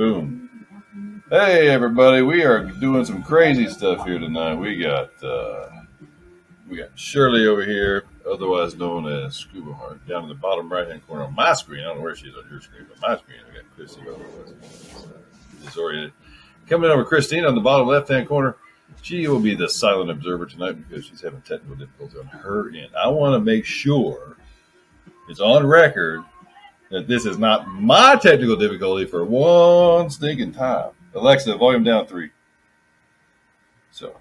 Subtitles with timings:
[0.00, 0.48] Boom.
[1.28, 2.22] Hey, everybody.
[2.22, 4.54] We are doing some crazy stuff here tonight.
[4.54, 5.68] We got uh,
[6.66, 10.88] we got Shirley over here, otherwise known as Scuba Heart, down in the bottom right
[10.88, 11.82] hand corner on my screen.
[11.82, 14.00] I don't know where she is on your screen, but my screen, I got Christy
[14.08, 14.54] over there.
[15.66, 16.12] Disoriented.
[16.66, 18.56] Coming over Christine on the bottom left hand corner.
[19.02, 22.88] She will be the silent observer tonight because she's having technical difficulties on her end.
[22.98, 24.38] I want to make sure
[25.28, 26.24] it's on record
[26.90, 30.90] that this is not my technical difficulty for one stinking time.
[31.14, 32.30] Alexa, volume down three.
[33.90, 34.16] So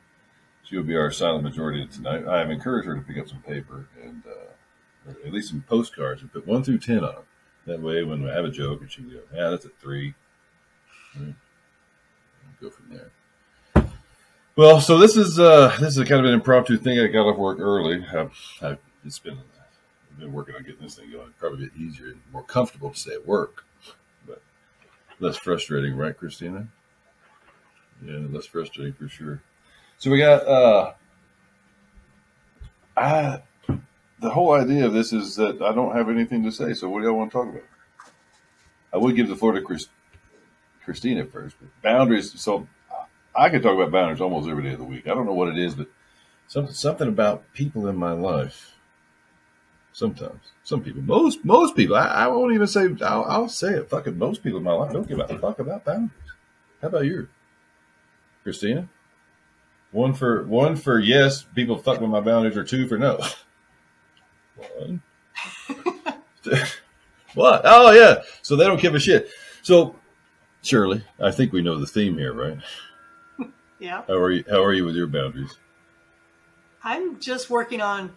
[0.64, 2.27] she will be our silent majority tonight.
[2.27, 6.22] I have encouraged her to pick up some paper and uh, at least some postcards
[6.22, 7.24] and put one through ten on them.
[7.66, 10.16] That way, when we have a joke, and she can go, "Yeah, that's a three.
[11.20, 11.36] Right.
[12.62, 13.12] Go from there.
[14.55, 16.99] Well, so this is uh, this is kind of an impromptu thing.
[16.99, 18.05] I got off work early.
[18.05, 19.38] I've, I've, it's been
[20.20, 21.34] been working on getting this thing going.
[21.38, 23.66] Probably a bit easier and more comfortable to stay at work,
[24.27, 24.41] but
[25.20, 26.68] less frustrating, right, Christina?
[28.05, 29.41] Yeah, less frustrating for sure.
[29.98, 30.93] So we got uh,
[32.96, 33.41] I
[34.20, 36.74] the whole idea of this is that I don't have anything to say.
[36.74, 37.63] So what do y'all want to talk about?
[38.93, 39.88] I would give the floor to Chris,
[40.84, 42.40] Christina first, but boundaries.
[42.40, 42.68] So
[43.36, 45.08] I could talk about boundaries almost every day of the week.
[45.08, 45.88] I don't know what it is, but
[46.48, 48.76] something something about people in my life.
[50.00, 52.88] Sometimes, some people, most most people, I, I won't even say.
[53.02, 53.90] I'll, I'll, say it.
[53.90, 56.12] Fucking most people in my life don't give a fuck about boundaries.
[56.82, 57.28] How about you,
[58.44, 58.88] Christina?
[59.92, 63.20] One for one for yes, people fuck with my boundaries, or two for no.
[64.78, 65.02] One.
[67.34, 67.62] what?
[67.66, 68.22] Oh yeah.
[68.42, 69.30] So they don't give a shit.
[69.64, 69.97] So
[70.62, 72.58] Shirley, I think we know the theme here, right?
[73.80, 74.03] Yeah.
[74.08, 74.46] How are you?
[74.50, 75.58] How are you with your boundaries?
[76.84, 78.14] I'm just working on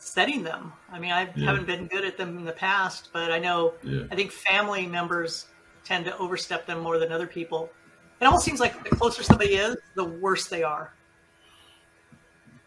[0.00, 0.72] setting them.
[0.90, 1.46] I mean, I Yeah.
[1.46, 4.04] haven't been good at them in the past, but I know Yeah.
[4.10, 5.46] I think family members
[5.84, 7.72] tend to overstep them more than other people.
[8.20, 10.92] It almost seems like the closer somebody is, the worse they are.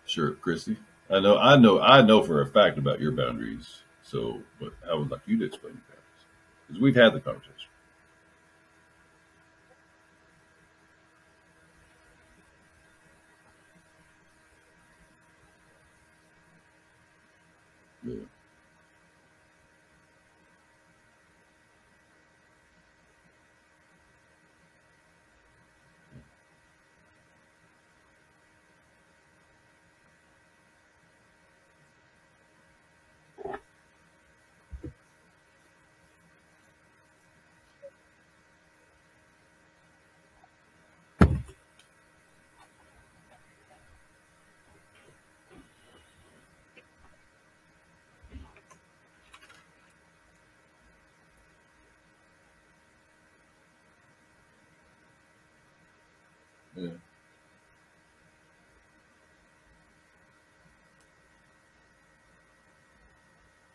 [0.05, 0.77] Sure, Christy.
[1.09, 1.37] I know.
[1.37, 1.81] I know.
[1.81, 3.83] I know for a fact about your boundaries.
[4.03, 6.25] So, but I would like you to explain your boundaries
[6.67, 7.69] because we've had the conversation.
[18.03, 18.15] Yeah.
[56.75, 56.89] Yeah.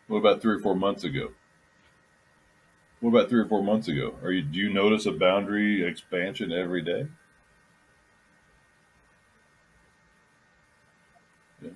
[0.07, 1.31] What about three or four months ago?
[3.01, 4.15] What about three or four months ago?
[4.23, 7.07] Are you do you notice a boundary expansion every day?
[11.61, 11.71] Yeah.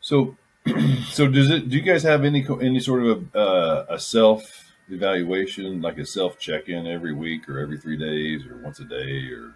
[0.00, 0.36] So,
[1.10, 1.68] so does it?
[1.68, 6.06] Do you guys have any any sort of a, uh, a self evaluation, like a
[6.06, 9.54] self check in every week or every three days or once a day, or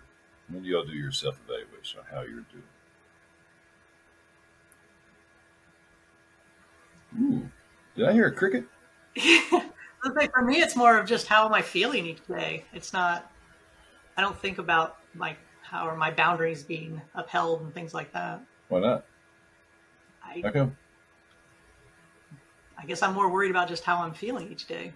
[0.48, 2.62] when do y'all do your self evaluation on how you're doing?
[7.20, 7.50] Ooh,
[7.96, 8.64] did I hear a cricket?
[10.32, 12.64] For me, it's more of just how am I feeling each day.
[12.72, 13.30] It's not.
[14.16, 18.42] I don't think about my how are my boundaries being upheld and things like that.
[18.68, 19.04] Why not?
[20.24, 20.76] I, How come?
[22.76, 24.92] I guess I'm more worried about just how I'm feeling each day.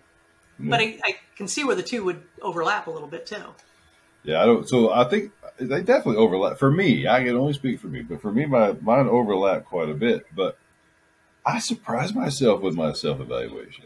[0.59, 0.71] Yeah.
[0.71, 3.55] But I, I can see where the two would overlap a little bit too.
[4.25, 4.69] Yeah, I don't.
[4.69, 6.59] So I think they definitely overlap.
[6.59, 9.89] For me, I can only speak for me, but for me, my mine overlap quite
[9.89, 10.27] a bit.
[10.35, 10.59] But
[11.45, 13.85] I surprise myself with my self evaluation.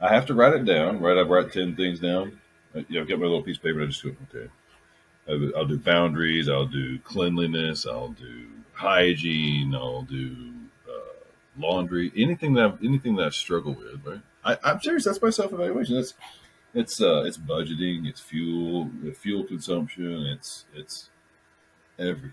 [0.00, 1.00] I have to write it down.
[1.00, 2.40] Right, I write ten things down.
[2.74, 3.80] I, you know, get my little piece of paper.
[3.80, 4.50] And I just go, okay.
[5.26, 6.48] I'll, I'll do boundaries.
[6.48, 7.86] I'll do cleanliness.
[7.86, 9.74] I'll do hygiene.
[9.74, 10.52] I'll do
[10.86, 11.24] uh,
[11.58, 12.12] laundry.
[12.16, 14.04] Anything that anything that I struggle with.
[14.04, 14.20] Right.
[14.44, 15.04] I, I'm serious.
[15.04, 15.96] That's my self evaluation.
[15.96, 16.14] That's
[16.74, 21.08] it's uh it's budgeting, it's fuel, the fuel consumption, it's it's
[21.98, 22.32] everything.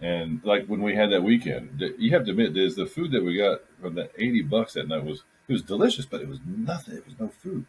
[0.00, 3.24] And like when we had that weekend, you have to admit, there's the food that
[3.24, 6.38] we got from that eighty bucks that night was it was delicious, but it was
[6.46, 6.94] nothing.
[6.96, 7.66] It was no food,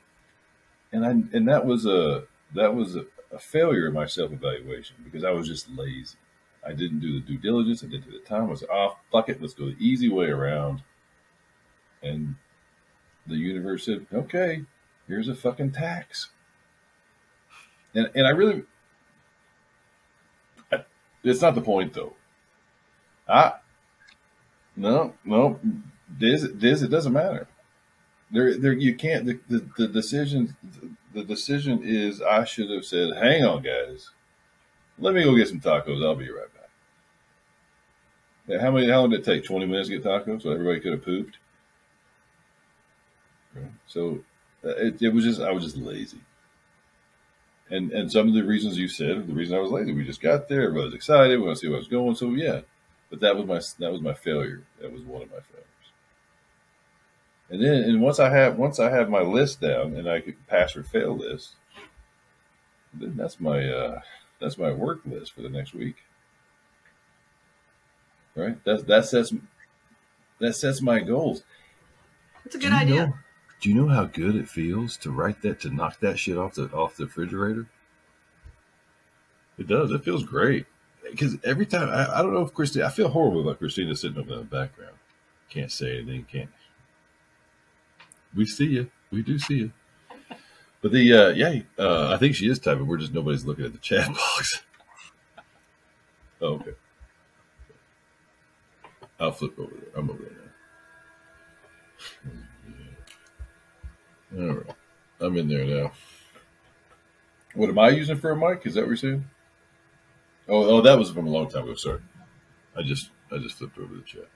[0.91, 4.97] and I and that was a that was a, a failure in my self evaluation
[5.03, 6.17] because I was just lazy.
[6.65, 7.83] I didn't do the due diligence.
[7.83, 8.43] I didn't do the time.
[8.43, 8.97] I was off.
[9.11, 9.41] fuck it.
[9.41, 10.83] Let's go the easy way around.
[12.03, 12.35] And
[13.29, 14.63] the universe said, okay,
[15.07, 16.29] here's a fucking tax.
[17.95, 18.63] And, and I really,
[20.71, 20.83] I,
[21.23, 22.13] it's not the point though.
[23.27, 23.53] I,
[24.75, 25.59] no, no,
[26.09, 27.47] this, Diz, it doesn't matter.
[28.31, 30.55] There, there, you can't, the, the, the decision,
[31.13, 34.11] the decision is I should have said, hang on guys,
[34.99, 36.05] let me go get some tacos.
[36.05, 38.61] I'll be right back.
[38.61, 38.89] How many?
[38.89, 39.45] How long did it take?
[39.45, 41.37] Twenty minutes to get tacos, so everybody could have pooped.
[43.87, 44.23] So
[44.63, 46.19] uh, it, it was just I was just lazy,
[47.69, 49.93] and and some of the reasons you said the reason I was lazy.
[49.93, 51.39] We just got there, everybody was excited.
[51.39, 52.15] We want to see where I was going.
[52.15, 52.61] So yeah,
[53.09, 54.63] but that was my that was my failure.
[54.81, 55.65] That was one of my failures.
[57.49, 60.47] And then and once I have once I have my list down and I could
[60.47, 61.55] pass or fail list,
[62.93, 64.01] then that's my uh,
[64.39, 65.95] that's my work list for the next week
[68.39, 68.63] right?
[68.63, 69.33] That that sets
[70.39, 71.43] that sets my goals.
[72.45, 73.07] It's a good idea.
[73.07, 73.13] Know,
[73.59, 76.55] do you know how good it feels to write that to knock that shit off
[76.55, 77.67] the off the refrigerator?
[79.57, 79.91] It does.
[79.91, 80.65] It feels great
[81.09, 84.17] because every time I, I don't know if Christina, I feel horrible about Christina sitting
[84.17, 84.95] over in the background.
[85.49, 86.25] Can't say anything.
[86.31, 86.49] Can't.
[88.35, 88.91] We see you.
[89.11, 89.71] We do see you.
[90.81, 92.87] But the uh, yeah, uh, I think she is typing.
[92.87, 94.61] We're just nobody's looking at the chat box.
[96.41, 96.71] oh, okay.
[99.19, 99.89] I'll flip over there.
[99.97, 100.48] I'm over there now.
[104.37, 104.75] All right.
[105.21, 105.91] I'm in there now.
[107.55, 108.65] What am I using for a mic?
[108.65, 109.25] Is that what you're saying?
[110.47, 111.75] Oh, oh, that was from a long time ago.
[111.75, 111.99] Sorry.
[112.75, 114.27] I just I just flipped over the chat.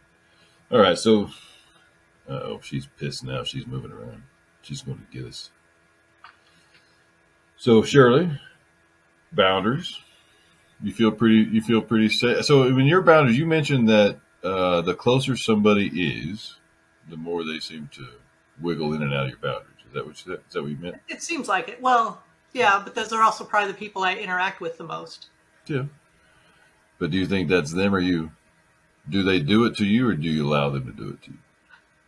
[0.71, 1.29] All right, so
[2.27, 3.43] oh, she's pissed now.
[3.43, 4.23] She's moving around.
[4.61, 5.51] She's going to get us.
[7.57, 8.39] So Shirley,
[9.31, 9.99] boundaries.
[10.81, 11.47] You feel pretty.
[11.51, 12.45] You feel pretty safe.
[12.45, 16.57] So when your boundaries, you mentioned that uh, the closer somebody is,
[17.09, 18.07] the more they seem to
[18.59, 19.72] wiggle in and out of your boundaries.
[19.93, 20.97] That what you, is that what you meant?
[21.07, 21.81] It seems like it.
[21.81, 22.21] Well,
[22.53, 25.27] yeah, but those are also probably the people I interact with the most.
[25.67, 25.85] Yeah.
[26.99, 28.31] But do you think that's them or you?
[29.09, 31.31] Do they do it to you or do you allow them to do it to
[31.31, 31.37] you?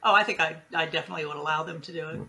[0.03, 2.19] Oh, I think I, I definitely would allow them to do it.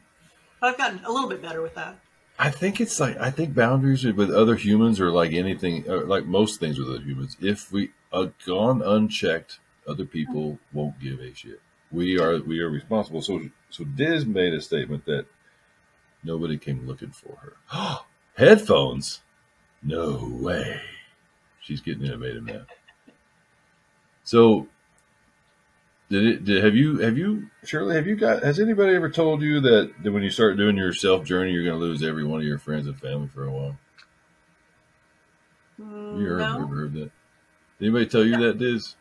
[0.61, 1.97] But I've gotten a little bit better with that.
[2.39, 6.27] I think it's like I think boundaries with other humans are like anything, uh, like
[6.27, 7.37] most things with other humans.
[7.41, 11.61] If we are gone unchecked, other people won't give a shit.
[11.91, 13.23] We are we are responsible.
[13.23, 15.27] So so Diz made a statement that
[16.27, 18.01] nobody came looking for her.
[18.37, 19.23] Headphones?
[19.83, 20.81] No way.
[21.61, 22.63] She's getting innovative now.
[24.25, 24.67] So
[26.11, 29.43] did it did have you have you Shirley have you got has anybody ever told
[29.43, 32.41] you that, that when you start doing your self journey you're gonna lose every one
[32.41, 33.77] of your friends and family for a while?
[35.81, 36.67] Mm, you heard, no.
[36.67, 37.11] heard that?
[37.81, 38.97] Anybody tell you that, Diz?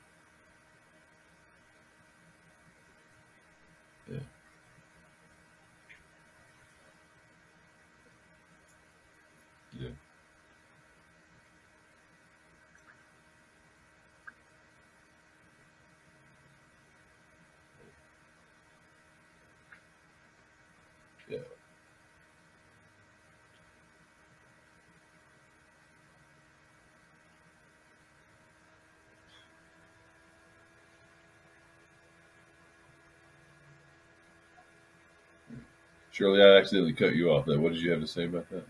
[36.15, 37.59] Shirley, I accidentally cut you off there.
[37.59, 38.63] What did you have to say about that?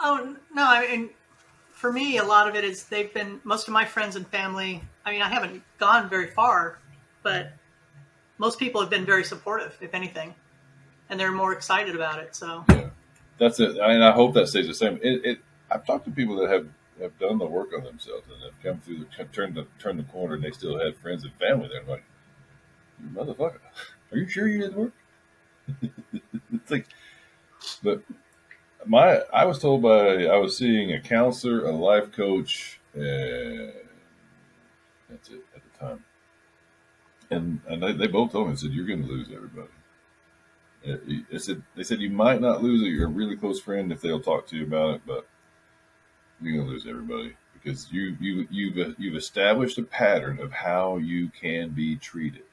[0.00, 1.10] Oh no, I mean,
[1.72, 4.82] for me, a lot of it is they've been most of my friends and family.
[5.04, 6.78] I mean, I haven't gone very far,
[7.22, 7.52] but
[8.38, 10.34] most people have been very supportive, if anything,
[11.10, 12.34] and they're more excited about it.
[12.34, 12.88] So yeah,
[13.36, 13.78] that's it.
[13.78, 14.98] I mean, I hope that stays the same.
[15.02, 15.38] It, it
[15.70, 16.66] I've talked to people that have
[16.98, 20.04] have done the work on themselves and have come through the turned the turned the
[20.04, 21.82] corner, and they still had friends and family there.
[21.82, 22.04] I'm like,
[23.12, 23.58] motherfucker,
[24.12, 24.92] are you sure you did the work?
[26.54, 26.86] it's like,
[27.82, 28.02] but
[28.86, 33.72] my I was told by I was seeing a counselor, a life coach, and
[35.08, 36.04] that's it at the time.
[37.30, 39.68] And and they, they both told me, said you're going to lose everybody.
[40.88, 40.96] Uh,
[41.30, 44.46] they said they said you might not lose a really close friend if they'll talk
[44.46, 45.26] to you about it, but
[46.40, 50.96] you're going to lose everybody because you you you've you've established a pattern of how
[50.96, 52.44] you can be treated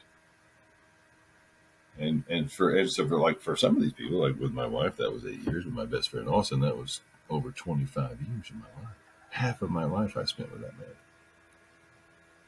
[1.99, 4.65] and and for and so for like for some of these people, like with my
[4.65, 5.65] wife, that was eight years.
[5.65, 8.95] With my best friend Austin, that was over twenty five years of my life.
[9.31, 10.87] Half of my life I spent with that man.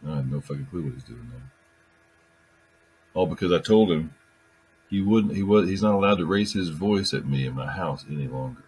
[0.07, 1.51] I have no fucking clue what he's doing now.
[3.13, 4.13] All because I told him
[4.89, 5.35] he wouldn't.
[5.35, 5.67] He was.
[5.67, 8.63] He's not allowed to raise his voice at me in my house any longer.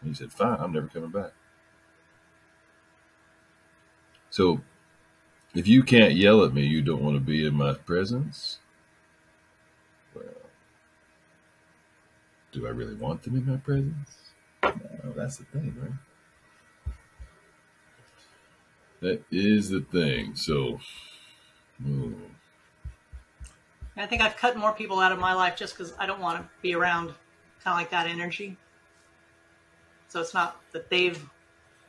[0.00, 1.32] And he said, "Fine, I'm never coming back."
[4.30, 4.60] So,
[5.54, 8.58] if you can't yell at me, you don't want to be in my presence
[12.52, 14.32] do I really want them in my presence?
[14.62, 16.94] No, that's the thing, right?
[19.00, 20.34] That is the thing.
[20.34, 20.80] So,
[21.86, 22.14] ooh.
[23.96, 26.38] I think I've cut more people out of my life just because I don't want
[26.38, 27.08] to be around
[27.62, 28.56] kind of like that energy.
[30.08, 31.22] So it's not that they've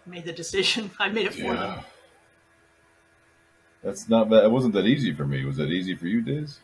[0.06, 1.80] made the decision; I made it for them.
[3.84, 4.44] That's not bad.
[4.44, 5.44] It wasn't that easy for me.
[5.44, 6.60] Was that easy for you, Diz?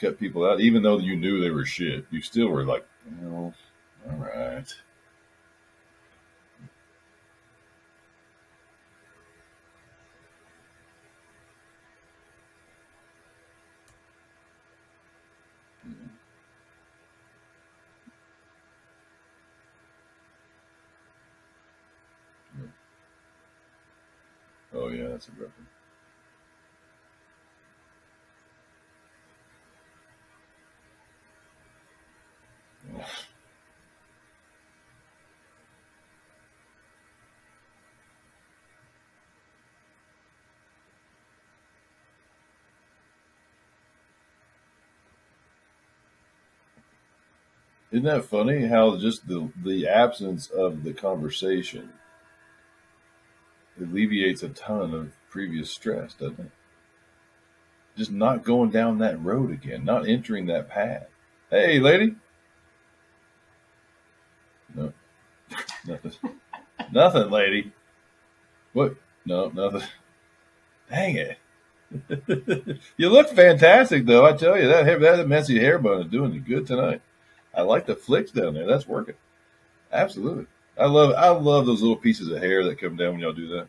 [0.00, 2.86] Cut people out, even though you knew they were shit, you still were like,
[3.20, 3.54] well,
[4.10, 4.74] all right.
[24.74, 25.81] Oh yeah, that's a rough one.
[47.92, 51.90] Isn't that funny how just the the absence of the conversation
[53.78, 56.50] alleviates a ton of previous stress, doesn't it?
[57.94, 61.06] Just not going down that road again, not entering that path.
[61.50, 62.14] Hey, lady.
[64.74, 64.94] No,
[65.86, 66.12] nothing.
[66.90, 67.72] nothing, lady.
[68.72, 68.96] What?
[69.26, 69.86] No, nothing.
[70.88, 71.38] Dang it.
[72.96, 74.24] you look fantastic, though.
[74.24, 77.02] I tell you that hair, that messy hair bun is doing you good tonight.
[77.54, 78.66] I like the flicks down there.
[78.66, 79.14] That's working.
[79.92, 80.46] Absolutely.
[80.78, 83.48] I love I love those little pieces of hair that come down when y'all do
[83.48, 83.68] that.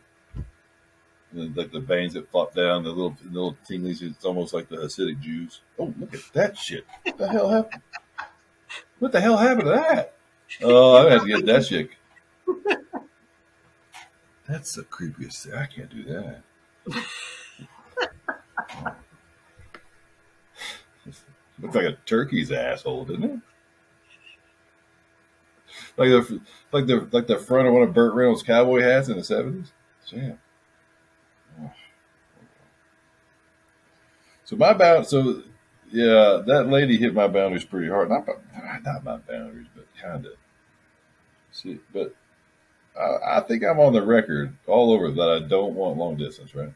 [1.34, 4.02] Like the veins that flop down, the little the little tinglies.
[4.02, 5.60] It's almost like the Hasidic Jews.
[5.78, 6.86] Oh, look at that shit!
[7.02, 7.82] What the hell happened?
[9.00, 10.14] What the hell happened to that?
[10.62, 11.90] Oh, I have to get that shit.
[14.48, 15.54] That's the creepiest thing.
[15.54, 16.42] I can't do that.
[21.60, 23.40] Looks like a turkey's asshole, doesn't it?
[25.96, 26.40] Like the
[26.72, 29.72] like the like the front of one of Burt Reynolds' cowboy hats in the seventies.
[30.10, 30.38] Damn.
[31.60, 31.72] Oh,
[34.44, 35.42] so my bound, so
[35.90, 38.08] yeah, that lady hit my boundaries pretty hard.
[38.08, 38.26] Not
[38.84, 40.32] not my boundaries, but kind of.
[41.52, 42.14] See, but
[42.98, 46.54] I, I think I'm on the record all over that I don't want long distance,
[46.54, 46.72] right?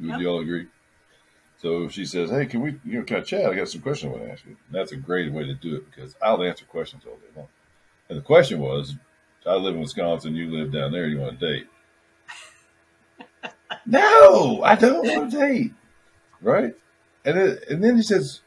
[0.00, 0.20] Would Yep.
[0.20, 0.68] you all agree?
[1.58, 3.50] So she says, "Hey, can we, you know, can I chat?
[3.50, 5.76] I got some questions I want to ask you." That's a great way to do
[5.76, 7.48] it because I'll answer questions all day long.
[8.08, 8.94] And the question was,
[9.46, 11.66] I live in Wisconsin, you live down there, you want to date?
[13.86, 15.72] no, I don't want to date.
[16.40, 16.74] Right?
[17.24, 18.40] And it, and then he says,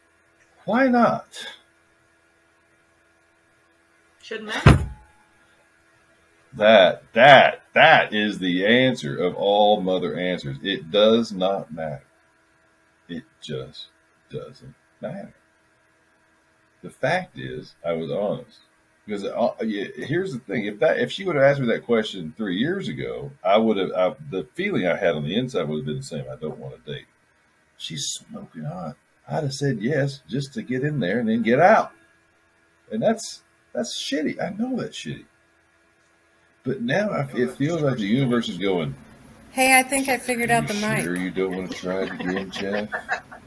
[0.65, 1.47] "Why not?"
[4.21, 4.89] Shouldn't matter.
[6.53, 10.57] That that that is the answer of all mother answers.
[10.63, 12.03] It does not matter.
[13.09, 13.87] It just
[14.31, 15.33] doesn't matter.
[16.81, 18.59] The fact is, I was honest
[19.09, 21.85] because uh, yeah, here's the thing: if that if she would have asked me that
[21.85, 25.67] question three years ago, I would have I, the feeling I had on the inside
[25.67, 26.25] would have been the same.
[26.31, 27.05] I don't want to date.
[27.77, 28.97] She's smoking hot.
[29.27, 31.91] I'd have said yes just to get in there and then get out,
[32.91, 33.41] and that's
[33.73, 34.41] that's shitty.
[34.41, 35.25] I know that's shitty.
[36.63, 38.93] But now I, it feels like the universe is going.
[39.51, 41.03] Hey, I think I figured out the you mic.
[41.03, 42.89] Sure, you don't want to try it again, Jeff.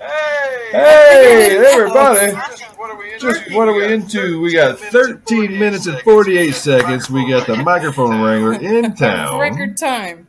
[0.01, 0.69] Hey!
[0.73, 2.33] Hey, everybody!
[2.33, 3.33] Just what are we into?
[3.33, 4.41] Just what are we into?
[4.41, 7.09] We got 13 minutes and 48 seconds.
[7.09, 9.39] We got the microphone wrangler in town.
[9.39, 10.27] Record time.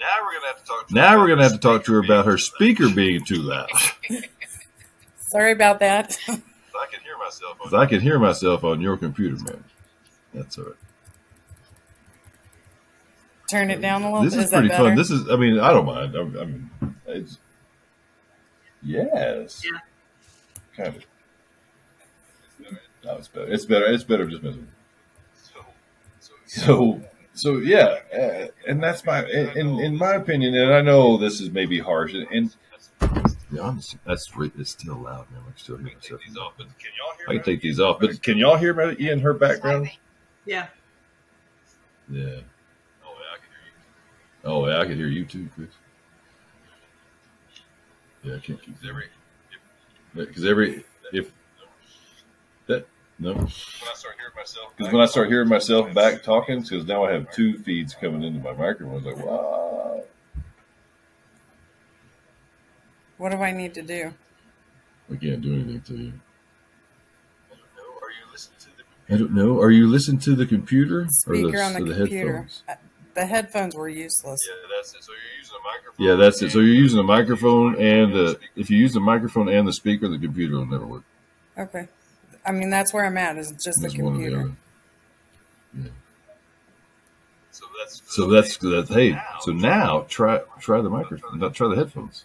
[0.00, 0.88] Now we're gonna have to talk.
[0.88, 3.68] To Now we're gonna have to talk to her about her speaker being too loud.
[5.18, 6.16] Sorry about that.
[6.28, 6.32] I
[6.90, 7.58] can hear myself.
[7.58, 9.62] 'Cause I can hear myself on your computer, man.
[10.32, 10.74] That's all right.
[13.50, 14.38] Turn it down a little This bit.
[14.40, 14.84] is Is pretty better?
[14.84, 14.96] fun.
[14.96, 16.16] This is, I mean, I don't mind.
[16.16, 16.70] I, I mean,
[17.06, 17.38] it's,
[18.82, 19.62] yes.
[19.64, 19.78] Yeah.
[20.76, 21.06] Kind of.
[23.04, 23.52] No, it's better.
[23.52, 23.86] It's better.
[23.86, 24.68] It's better just messing.
[25.34, 25.60] So,
[26.20, 27.00] so, So,
[27.32, 31.50] so yeah, uh, and that's my, in in my opinion, and I know this is
[31.50, 32.54] maybe harsh, and, and
[33.50, 35.40] yeah, honestly, that's it's still loud, man.
[35.42, 36.20] I can still hear we myself.
[36.26, 37.26] these off, but can y'all hear?
[37.30, 39.90] I can take these off, but can y'all hear me in her background?
[40.44, 40.66] Yeah.
[42.10, 42.20] Yeah.
[42.20, 43.72] Oh yeah, I can hear you.
[44.44, 45.68] Oh, yeah, I can hear you too, Chris.
[48.22, 49.06] Yeah, I can't keep Every
[50.14, 51.30] because every if
[52.66, 52.86] that
[53.18, 53.46] no when I
[53.94, 54.76] start hearing myself.
[54.76, 58.22] because when I start hearing myself back talking, because now I have two feeds coming
[58.22, 58.90] into my microphone.
[58.90, 60.02] I was like wow.
[63.16, 64.12] What do I need to do?
[65.12, 66.12] I can't do anything to you.
[69.10, 69.60] I don't know.
[69.60, 72.32] Are you listening to the computer or the, on the or the computer.
[72.38, 72.62] headphones?
[73.14, 74.38] The headphones were useless.
[74.46, 75.02] Yeah, that's it.
[75.04, 76.06] So you're using a microphone.
[76.06, 76.50] Yeah, that's it.
[76.52, 80.08] So you're using a microphone and uh, if you use the microphone and the speaker,
[80.08, 81.02] the computer will never work.
[81.58, 81.88] Okay.
[82.46, 83.36] I mean, that's where I'm at.
[83.36, 84.40] Is just the It's one or the computer.
[84.40, 85.90] other.
[87.50, 88.88] So that's So that's that.
[88.88, 91.38] Hey, so now try try the microphone.
[91.38, 92.24] Not try the headphones.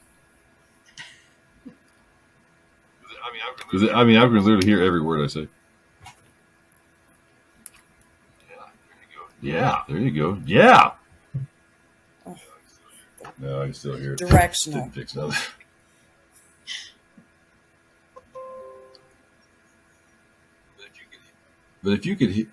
[1.68, 5.48] I mean, I can Because I mean, I can literally hear every word I say.
[9.46, 10.42] Yeah, there you go.
[10.46, 10.92] Yeah,
[11.38, 11.52] there you go.
[12.26, 12.36] Yeah.
[13.38, 14.20] No, I can still hear it.
[14.20, 14.90] Directional.
[14.90, 15.14] Fix.
[15.14, 15.28] But
[20.96, 21.20] you can,
[21.84, 22.48] But if you could hear,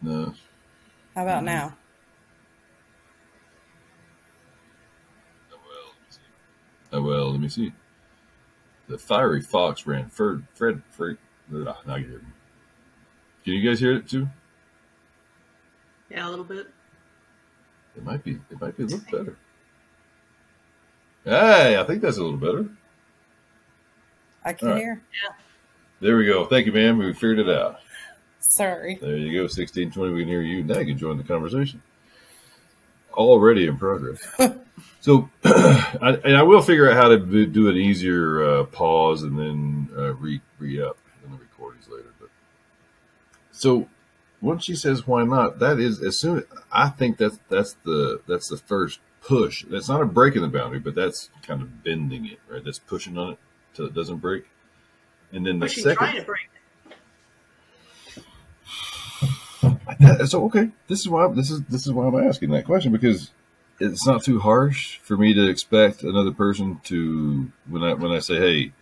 [0.00, 0.34] no,
[1.14, 1.46] How about mm-hmm.
[1.46, 1.76] now?
[5.52, 6.98] oh, well, let me see.
[6.98, 7.72] well, let me see.
[8.88, 11.18] The fiery fox ran Fred Fred Fred.
[11.50, 12.24] Now you hear me.
[13.44, 14.28] Can you guys hear it too?
[16.10, 16.68] Yeah, a little bit.
[17.96, 18.40] It might be.
[18.50, 19.36] It might be a little better.
[21.24, 22.68] Hey, I think that's a little better.
[24.44, 24.82] I can All right.
[24.82, 25.02] hear.
[25.24, 25.34] Yeah.
[26.00, 26.44] There we go.
[26.44, 26.98] Thank you, ma'am.
[26.98, 27.80] We figured it out.
[28.40, 28.98] Sorry.
[29.00, 29.46] There you go.
[29.46, 30.12] Sixteen twenty.
[30.12, 30.62] We can hear you.
[30.64, 31.82] Now you can join the conversation.
[33.12, 34.20] Already in progress.
[35.00, 39.22] so, I, and I will figure out how to do do an easier uh, pause
[39.22, 42.12] and then uh, re re up in the recordings later.
[42.20, 42.28] But
[43.64, 43.88] so
[44.42, 46.44] once she says why not, that is as soon.
[46.70, 49.64] I think that's that's the that's the first push.
[49.64, 52.62] That's not a break in the boundary, but that's kind of bending it, right?
[52.62, 53.38] That's pushing on it
[53.72, 54.44] till it doesn't break.
[55.32, 56.48] And then the second, trying to break.
[60.26, 63.30] So okay, this is why this is this is why I'm asking that question because
[63.80, 68.18] it's not too harsh for me to expect another person to when I when I
[68.18, 68.72] say hey,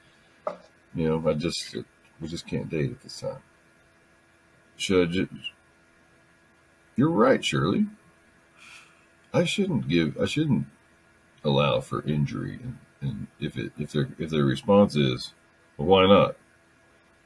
[0.96, 1.76] you know, I just
[2.20, 3.38] we just can't date at this time.
[4.76, 5.36] Should I
[6.96, 7.86] you're right, Shirley.
[9.32, 10.66] I shouldn't give I shouldn't
[11.44, 15.32] allow for injury and, and if it if their if their response is
[15.76, 16.36] well why not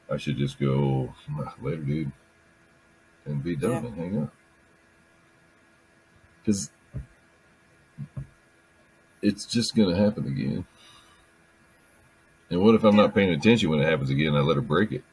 [0.09, 2.11] I should just go "Ah, later dude
[3.25, 3.89] and be done Yeah.
[3.89, 4.33] and hang up.
[6.41, 6.71] Because
[9.21, 10.65] it's just going to happen again.
[12.49, 14.33] And what if I'm not paying attention when it happens again?
[14.35, 15.03] I let her break it.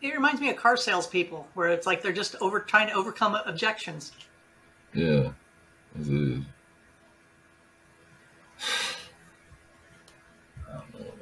[0.00, 2.94] It, it reminds me of car salespeople, where it's like they're just over trying to
[2.94, 4.12] overcome objections.
[4.94, 5.30] Yeah,
[5.98, 6.40] it is.
[10.68, 11.12] I don't know.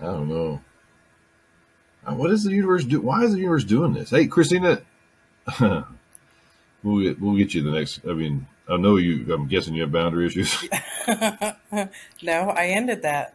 [0.00, 0.60] I don't know.
[2.06, 3.00] Uh, What is the universe do?
[3.00, 4.10] Why is the universe doing this?
[4.10, 4.82] Hey, Christina,
[5.60, 8.00] we'll get we'll get you the next.
[8.08, 9.32] I mean, I know you.
[9.32, 10.68] I'm guessing you have boundary issues.
[12.22, 13.34] no, I ended that.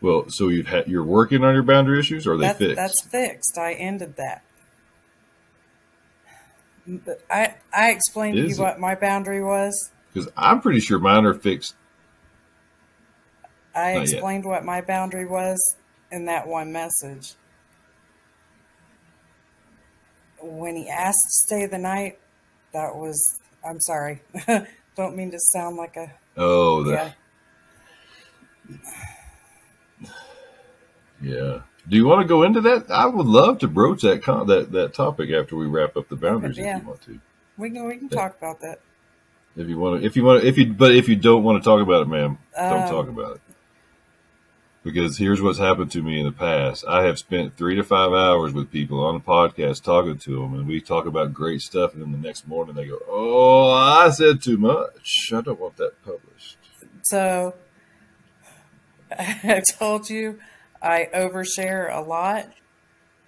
[0.00, 2.76] Well, so you've had you're working on your boundary issues, or are they That's, fixed?
[2.76, 3.58] that's fixed.
[3.58, 4.42] I ended that.
[7.30, 8.58] I I explained to you it?
[8.58, 9.90] what my boundary was.
[10.12, 11.74] Because I'm pretty sure mine are fixed.
[13.74, 14.02] I Not yet.
[14.14, 15.76] explained what my boundary was
[16.10, 17.34] in that one message.
[20.42, 22.18] When he asked to stay the night,
[22.72, 23.22] that was
[23.64, 24.22] I'm sorry.
[24.96, 27.14] Don't mean to sound like a Oh, that
[28.68, 28.76] yeah.
[31.22, 32.90] Do you want to go into that?
[32.90, 36.16] I would love to broach that con- that that topic after we wrap up the
[36.16, 36.56] boundaries.
[36.58, 36.76] Yeah.
[36.76, 37.20] If you want to,
[37.58, 38.18] We can we can Yeah.
[38.18, 38.80] talk about that.
[39.56, 41.62] if you want to, if you want to, if you, but if you don't want
[41.62, 43.40] to talk about it, ma'am, don't Um, talk about it.
[44.82, 46.86] Because here's what's happened to me in the past.
[46.88, 50.54] I have spent three to five hours with people on a podcast talking to them,
[50.54, 54.08] and we talk about great stuff, and then the next morning they go, "Oh, I
[54.10, 55.28] said too much.
[55.34, 56.56] I don't want that published."
[57.02, 57.54] So
[59.18, 60.38] I told you
[60.82, 62.46] I overshare a lot.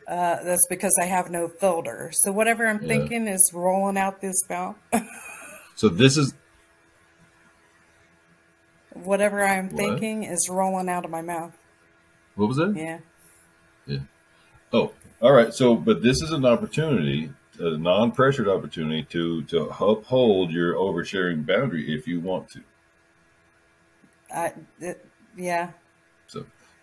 [0.09, 2.11] Uh, that's because I have no filter.
[2.13, 2.89] So whatever I'm Yeah.
[2.89, 4.77] thinking is rolling out this mouth.
[5.75, 6.35] So this is
[8.93, 9.77] whatever I'm What?
[9.79, 11.57] thinking is rolling out of my mouth.
[12.35, 12.75] what was that?
[12.77, 12.99] Yeah.
[13.87, 14.01] Yeah.
[14.73, 15.53] Oh, all right.
[15.53, 21.93] So, but this is an opportunity, a non-pressured opportunity to to uphold your oversharing boundary
[21.95, 22.61] if you want to.
[24.33, 25.05] I, it,
[25.37, 25.71] yeah.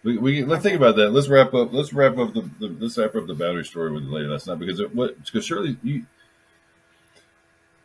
[0.03, 1.09] We, we let's think about that.
[1.09, 1.73] Let's wrap up.
[1.73, 4.47] Let's wrap up the, the let's wrap up the boundary story with the lady last
[4.47, 6.05] night because it, what because surely you.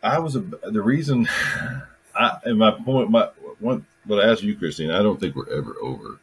[0.03, 1.29] I was a, the reason.
[2.17, 3.87] I and my point, my one.
[4.05, 6.21] What I asked you, Christine, I don't think we're ever over.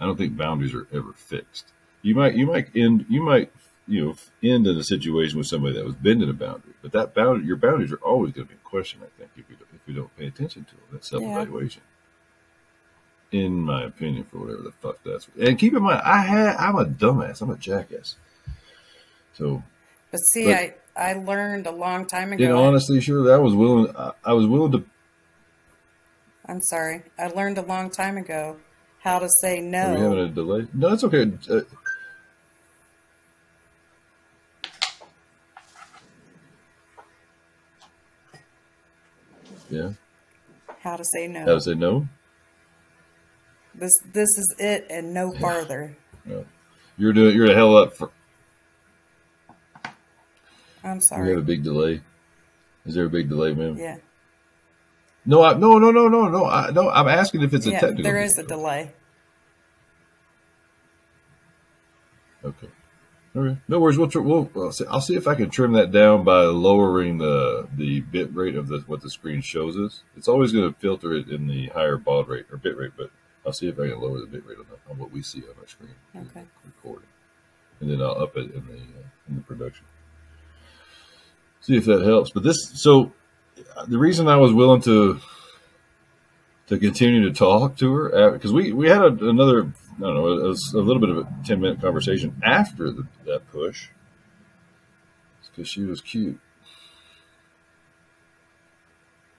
[0.00, 1.72] I don't think boundaries are ever fixed.
[2.02, 3.50] You might, you might end, you might,
[3.86, 7.14] you know, end in a situation with somebody that was bending a boundary, but that
[7.14, 9.00] boundary, your boundaries are always going to be in question.
[9.02, 11.82] I think if you don't, if you don't pay attention to them, that self evaluation.
[13.32, 15.28] In my opinion, for whatever the fuck that's.
[15.40, 17.40] And keep in mind, I had I'm a dumbass.
[17.42, 18.16] I'm a jackass.
[19.34, 19.62] So,
[20.10, 22.44] But see, But- I I learned a long time ago.
[22.48, 23.94] know, honestly, sure, that I was willing.
[23.96, 24.84] I, I was willing to.
[26.46, 27.02] I'm sorry.
[27.18, 28.56] I learned a long time ago
[29.00, 30.24] how to say Are we having no.
[30.24, 30.66] a delay?
[30.74, 31.30] No, that's okay.
[31.48, 31.60] Uh,
[39.70, 39.92] yeah.
[40.80, 41.40] How to say no.
[41.40, 42.08] How to say no?
[43.78, 45.96] This this is it and no farther.
[46.24, 46.44] No.
[46.96, 47.36] You're doing.
[47.36, 48.10] You're a hell up for.
[50.82, 51.24] I'm sorry.
[51.24, 52.00] We have a big delay.
[52.86, 53.76] Is there a big delay, man?
[53.76, 53.98] Yeah.
[55.26, 56.46] No, I, no, no, no, no, no.
[56.46, 58.04] I, no, I'm asking if it's a Yeah, technical.
[58.04, 58.92] there is a delay.
[62.44, 62.68] Okay.
[63.36, 63.58] Okay.
[63.68, 63.98] No worries.
[63.98, 67.18] We'll, tr- we'll I'll see, I'll see if I can trim that down by lowering
[67.18, 70.02] the the bit rate of the what the screen shows us.
[70.16, 73.10] It's always going to filter it in the higher baud rate or bit rate, but
[73.48, 75.38] I'll see if I can lower the bit rate on, the, on what we see
[75.38, 75.94] on our screen.
[76.14, 76.44] Okay.
[76.66, 77.08] Recording,
[77.80, 79.86] and then I'll up it in the uh, in the production.
[81.62, 82.30] See if that helps.
[82.30, 83.10] But this so
[83.74, 85.18] uh, the reason I was willing to
[86.66, 90.28] to continue to talk to her because we we had a, another I don't know
[90.28, 93.88] it was a little bit of a ten minute conversation after the, that push
[95.50, 96.38] because she was cute.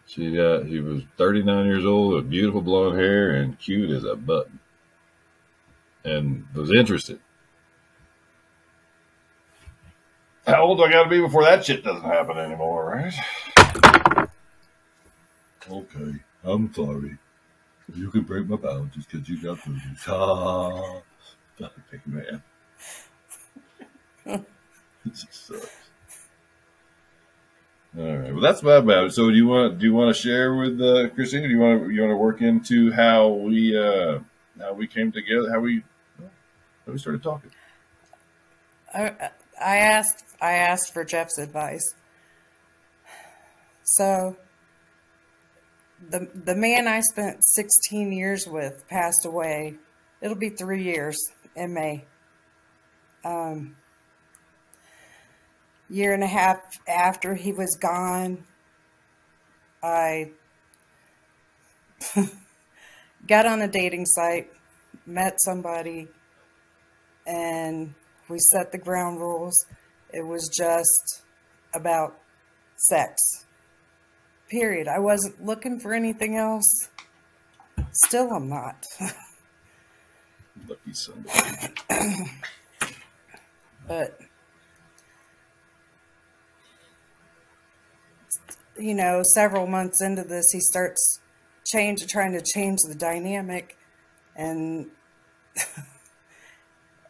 [0.09, 4.03] She got he was thirty nine years old, with beautiful blonde hair, and cute as
[4.03, 4.59] a button,
[6.03, 7.19] and was interested.
[10.47, 13.13] How old do I got to be before that shit doesn't happen anymore, right?
[15.69, 17.19] Okay, I'm sorry.
[17.93, 20.07] You can break my boundaries because you got boobies.
[20.07, 21.01] Ah,
[21.91, 22.43] big man.
[25.05, 25.88] this sucks.
[27.97, 28.31] All right.
[28.31, 29.13] Well, that's about.
[29.13, 31.47] So, do you want do you want to share with uh, Christina?
[31.47, 34.19] Do you want to you want to work into how we uh,
[34.59, 35.49] how we came together?
[35.51, 35.83] How we
[36.19, 37.49] how we started talking?
[38.93, 41.95] I, I asked I asked for Jeff's advice.
[43.83, 44.37] So
[46.09, 49.77] the the man I spent 16 years with passed away.
[50.21, 51.17] It'll be 3 years
[51.55, 52.05] in May.
[53.23, 53.75] Um
[55.89, 58.43] year and a half after he was gone,
[59.81, 60.31] I
[63.27, 64.51] got on a dating site,
[65.05, 66.07] met somebody,
[67.25, 67.93] and
[68.29, 69.65] we set the ground rules.
[70.13, 71.23] It was just
[71.73, 72.19] about
[72.75, 73.45] sex.
[74.49, 74.87] Period.
[74.87, 76.89] I wasn't looking for anything else.
[77.91, 78.83] Still, I'm not.
[80.67, 81.25] Lucky son.
[83.87, 84.19] but
[88.79, 91.19] you know, several months into this, he starts
[91.65, 93.77] change trying to change the dynamic,
[94.35, 94.87] and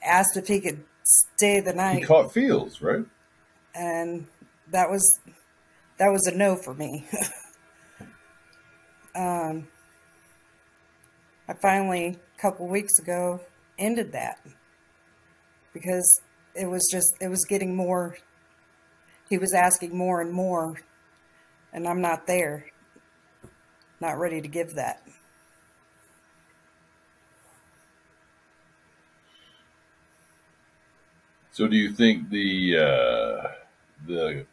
[0.03, 1.99] asked if he could stay the night.
[1.99, 3.05] He caught feels, right?
[3.75, 4.27] and
[4.71, 5.19] that was
[5.97, 7.05] that was a no for me.
[9.15, 9.67] um,
[11.47, 13.41] I finally, a couple weeks ago,
[13.77, 14.39] ended that
[15.73, 16.21] because
[16.55, 18.17] it was just it was getting more.
[19.29, 20.81] He was asking more and more,
[21.73, 22.65] and I'm not there.
[23.99, 25.01] Not ready to give that.
[31.51, 33.47] So, do you think the uh,
[34.07, 34.45] the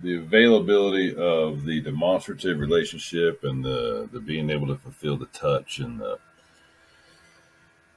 [0.00, 5.78] the availability of the demonstrative relationship and the the being able to fulfill the touch
[5.78, 6.18] and the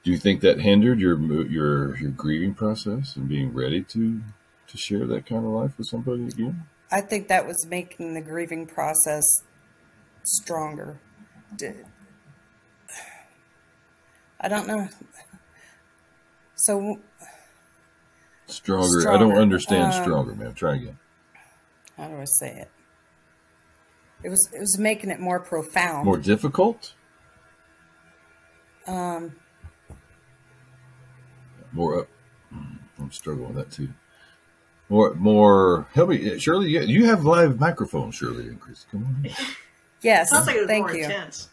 [0.03, 4.21] do you think that hindered your your your grieving process and being ready to
[4.67, 6.63] to share that kind of life with somebody again?
[6.91, 9.23] I think that was making the grieving process
[10.23, 10.99] stronger.
[14.41, 14.87] I don't know.
[16.55, 16.99] So,
[18.47, 19.01] Stronger.
[19.01, 19.39] I don't Stronger.
[19.41, 20.53] understand Um, stronger, man.
[20.53, 20.97] Try again.
[21.97, 22.71] how do I say it?
[24.23, 26.05] It was it was making it more profound.
[26.05, 26.93] More difficult.
[28.87, 29.35] Um,
[31.71, 32.07] More up.
[32.51, 33.89] I'm struggling with that too.
[34.89, 35.87] More, more.
[35.93, 36.69] Help me, Shirley.
[36.71, 38.85] You, you have live microphones, Shirley and Chris.
[38.91, 39.29] Come on.
[40.01, 41.03] yes, Sounds like it was thank more you.
[41.03, 41.49] intense.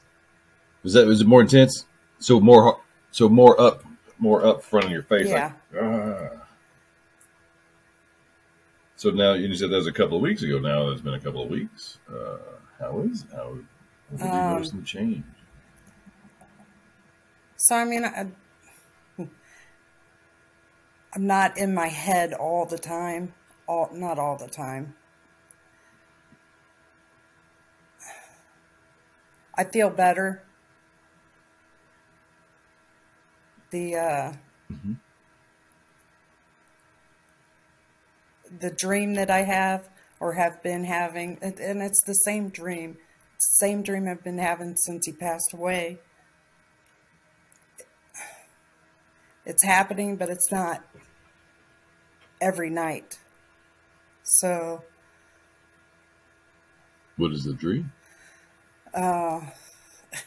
[0.83, 1.85] Was that was it more intense?
[2.19, 3.85] So more so more up
[4.19, 5.29] more up front of your face.
[5.29, 5.53] Yeah.
[5.73, 6.29] Like, ah.
[8.97, 10.59] So now you said that was a couple of weeks ago.
[10.59, 11.99] Now it's been a couple of weeks.
[12.11, 12.39] Uh,
[12.79, 13.59] how is how
[14.13, 15.25] have you Um, noticed the change?
[17.57, 18.27] So I mean, I,
[21.17, 23.33] I'm not in my head all the time.
[23.67, 24.95] All not all the time.
[29.55, 30.43] I feel better.
[33.71, 34.33] the uh,
[34.71, 35.01] Mhm.
[38.61, 39.89] the dream that I have
[40.21, 42.97] or have been having, and it's the same dream,
[43.39, 45.99] same dream I've been having since he passed away.
[49.45, 50.85] It's happening, but it's not
[52.41, 53.19] every night.
[54.23, 54.83] So
[57.17, 57.93] What is the dream?
[58.95, 59.41] Uh,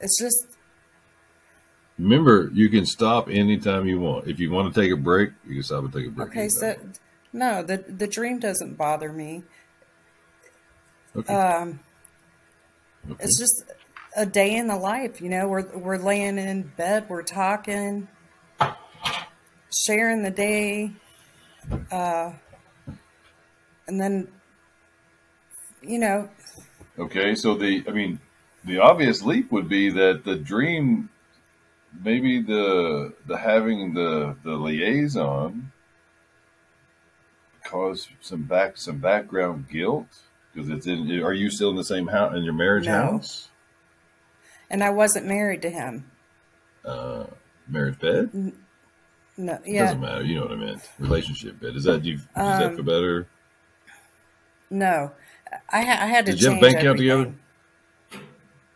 [0.00, 0.46] it's just
[1.98, 4.26] Remember, you can stop anytime you want.
[4.26, 6.28] If you want to take a break, you can stop and take a break.
[6.30, 6.48] okay.
[6.48, 6.76] So
[7.32, 9.44] no, the the dream doesn't bother me.
[11.14, 11.32] okay.
[11.32, 11.80] Um,
[13.08, 13.22] okay.
[13.24, 13.64] it's just
[14.16, 18.08] a day in the life you know we're we're laying in bed we're talking
[19.70, 20.92] sharing the day
[21.90, 22.32] uh
[23.86, 24.28] and then
[25.82, 26.28] you know
[26.98, 28.20] Okay, so the I mean,
[28.64, 31.08] the obvious leap would be that the dream,
[32.04, 35.72] maybe the the having the the liaison,
[37.64, 40.06] caused some back some background guilt
[40.52, 41.22] because it's in.
[41.22, 42.92] Are you still in the same house in your marriage No.
[42.92, 43.48] house?
[44.70, 46.10] and i wasn't married to him
[46.84, 47.26] Uh,
[47.68, 48.30] marriage bed
[49.42, 50.22] no It yeah doesn't matter.
[50.24, 50.88] You know what I meant.
[50.98, 52.14] Relationship bed is that you?
[52.14, 53.26] Is Um, that for better?
[54.70, 55.12] no
[55.70, 57.34] i, ha- I had to Did you have a bank account together?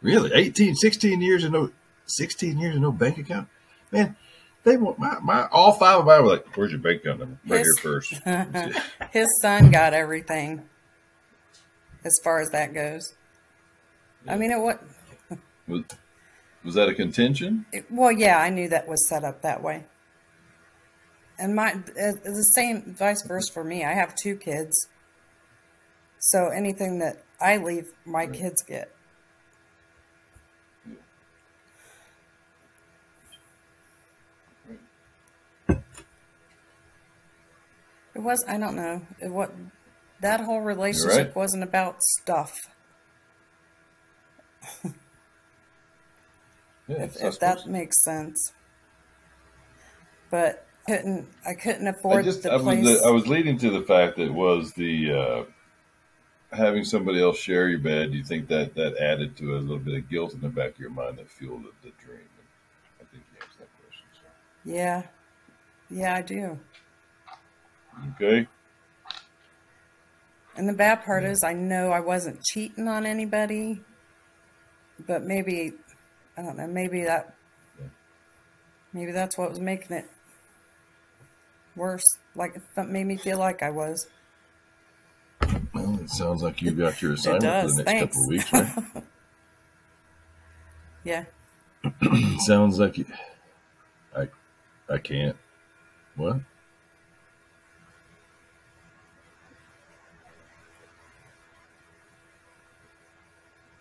[0.03, 1.71] Really, 18, 16 years and no
[2.07, 3.49] sixteen years and no bank account,
[3.91, 4.15] man.
[4.63, 7.39] They want my, my all five of mine were like, "Where's your bank account number?
[7.47, 7.79] Right here Yes.
[7.79, 8.13] first.
[9.13, 10.63] his son got everything
[12.05, 13.15] as far as that goes
[14.29, 14.81] i mean it what
[15.67, 15.83] was,
[16.65, 17.65] was that a contention?
[17.73, 19.85] It- Well, yeah, I knew that was set up that way.
[21.39, 23.85] And my uh, the same vice versa for me.
[23.85, 24.89] I have two kids,
[26.19, 28.91] so anything that I leave, my kids get.
[38.15, 39.55] It was I don't know it what
[40.21, 41.37] that whole relationship right.
[41.37, 42.53] wasn't about stuff.
[46.89, 48.53] Yeah, if, if that makes sense.
[50.31, 53.03] But couldn't I couldn't I afford just the I was place.
[53.03, 55.45] I was leading to the fact that it was the uh,
[56.57, 58.13] having somebody else share your bed.
[58.13, 60.75] Do you think that that added to a little bit of guilt in the back
[60.75, 62.21] of your mind that fueled the, the dream.
[63.01, 64.07] I think you answered that question.
[64.15, 64.73] So.
[64.73, 65.03] yeah,
[65.91, 66.59] yeah, I do.
[68.15, 68.47] Okay.
[70.57, 73.81] And the bad part is, I know I wasn't cheating on anybody,
[75.07, 75.73] but maybe
[76.37, 76.67] I don't know.
[76.67, 77.35] Maybe that
[77.79, 77.89] Yeah.
[78.93, 80.11] maybe that's what was making it
[81.77, 82.19] worse.
[82.35, 84.09] Like that made me feel like I was.
[85.75, 89.05] Well, it sounds like you got your assignment for the next couple of weeks, right?
[91.05, 91.25] Yeah,
[92.47, 93.05] sounds like you.
[94.17, 94.29] I,
[94.89, 95.37] I can't.
[96.17, 96.41] What?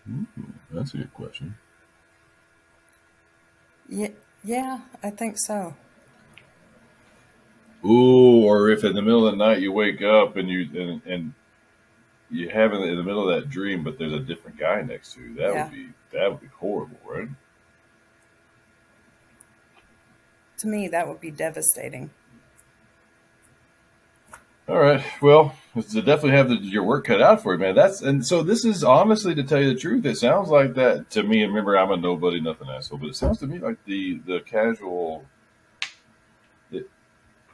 [0.08, 0.26] Ooh,
[0.70, 1.56] that's a good question.
[3.88, 4.08] yeah,
[4.44, 4.80] yeah.
[5.02, 5.74] I think so.
[7.84, 11.02] Ooh, or if in the middle of the night you wake up and you and,
[11.06, 11.34] and
[12.30, 14.82] you have in the, in the middle of that dream, but there's a different guy
[14.82, 15.34] next to you.
[15.34, 15.64] That Yeah.
[15.64, 17.28] would be that would be horrible, right?
[20.58, 22.10] To me, that would be devastating.
[24.68, 25.04] All right.
[25.22, 27.76] Well, to definitely have the, your work cut out for you, man.
[27.76, 30.04] That's and so this is honestly to tell you the truth.
[30.04, 31.42] It sounds like that to me.
[31.44, 34.40] And remember, I'm a nobody, nothing asshole, but it sounds to me like the the
[34.40, 35.26] casual.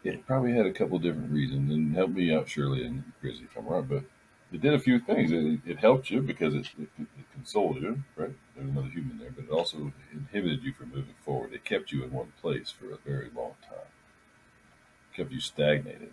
[0.02, 3.44] It, it probably had a couple different reasons, and help me out, Shirley and Chrissy,
[3.44, 3.86] if I'm wrong.
[3.88, 4.04] But
[4.52, 5.32] it did a few things.
[5.32, 8.34] It, it helped you because it, it, it consoled you, right?
[8.54, 11.52] There's another human there, but it also inhibited you from moving forward.
[11.52, 13.88] It kept you in one place for a very long time.
[15.16, 16.12] kept you stagnated.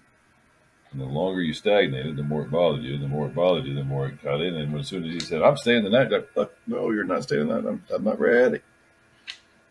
[0.91, 2.97] And the longer you stagnated, the more it bothered you.
[2.97, 4.56] The more it bothered you, the more it got in.
[4.56, 7.23] And as soon as he said, I'm staying the night, like, uh, no, you're not
[7.23, 7.69] staying the night.
[7.69, 8.62] I'm, I'm not ready.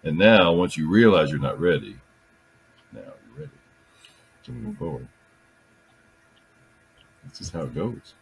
[0.05, 1.97] And now, once you realize you're not ready
[4.57, 5.09] to move forward.
[7.25, 8.15] That's just how it goes.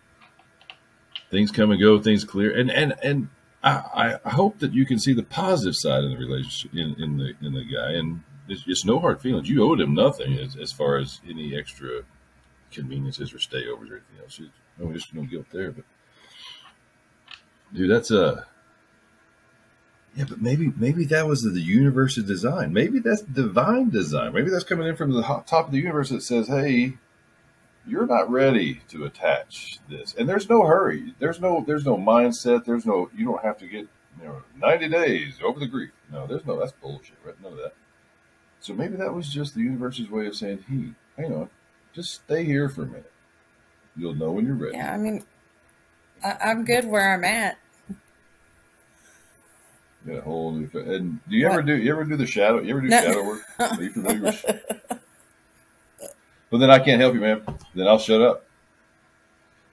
[1.30, 2.56] Things come and go, things clear.
[2.56, 3.28] And, and, and,
[3.66, 7.18] I, I hope that you can see the positive side of the relationship in, in
[7.18, 9.48] the in the guy, and it's, it's no hard feelings.
[9.48, 12.02] You owed him nothing as, as far as any extra
[12.70, 14.40] conveniences or stayovers or anything else.
[14.78, 15.84] No, there's no guilt there, but
[17.74, 18.46] dude, that's a
[20.16, 20.24] yeah.
[20.28, 22.72] But maybe maybe that was the universe's design.
[22.72, 24.32] Maybe that's divine design.
[24.32, 26.94] Maybe that's coming in from the top of the universe that says, "Hey,
[27.86, 31.14] you're not ready to attach this." And there's no hurry.
[31.18, 32.64] There's no there's no mindset.
[32.64, 33.86] There's no you don't have to get
[34.18, 35.90] you know 90 days over the grief.
[36.10, 37.16] No, there's no that's bullshit.
[37.24, 37.40] Right?
[37.42, 37.74] None of that.
[38.60, 41.50] So maybe that was just the universe's way of saying, "Hey, hang on,
[41.92, 43.12] just stay here for a minute.
[43.96, 45.24] You'll know when you're ready." Yeah, I mean,
[46.24, 47.58] I, I'm good where I'm at.
[50.06, 50.70] You got a whole new.
[50.74, 51.76] And do you ever do?
[51.76, 52.60] You ever do the shadow?
[52.60, 53.00] You ever do No.
[53.00, 53.42] shadow work?
[53.58, 54.44] Are you familiar with?
[56.48, 57.42] But then I can't help you, man.
[57.74, 58.44] Then I'll shut up.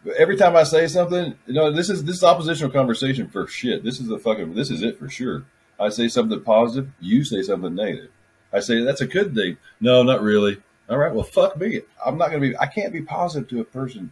[0.03, 3.45] But every time I say something, you know, this is this is oppositional conversation for
[3.47, 3.83] shit.
[3.83, 4.55] This is the fucking.
[4.55, 5.45] This is it for sure.
[5.79, 8.09] I say something positive, you say something negative.
[8.51, 9.57] I say that's a good thing.
[9.79, 10.61] No, not really.
[10.89, 11.81] All right, well, fuck me.
[12.05, 12.57] I'm not gonna be.
[12.57, 14.11] I can't be positive to a person.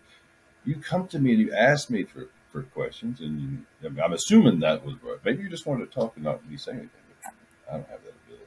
[0.65, 4.03] You come to me and you ask me for for questions, and you, I mean,
[4.03, 5.17] I'm assuming that was right.
[5.23, 7.01] Maybe you just wanted to talk and not be saying anything.
[7.23, 7.33] But
[7.69, 8.45] I don't have that ability.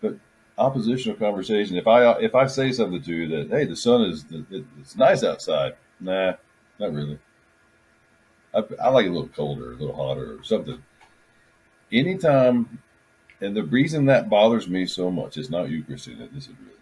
[0.00, 0.14] But
[0.58, 1.76] oppositional conversation.
[1.76, 4.96] If I if I say something to you that hey, the sun is it, it's
[4.96, 5.74] nice outside.
[6.00, 6.34] Nah,
[6.78, 7.18] not really.
[8.54, 10.82] I, I like it a little colder, a little hotter, or something.
[11.90, 12.80] Anytime,
[13.40, 16.28] and the reason that bothers me so much, is not you, Christina.
[16.32, 16.72] This is really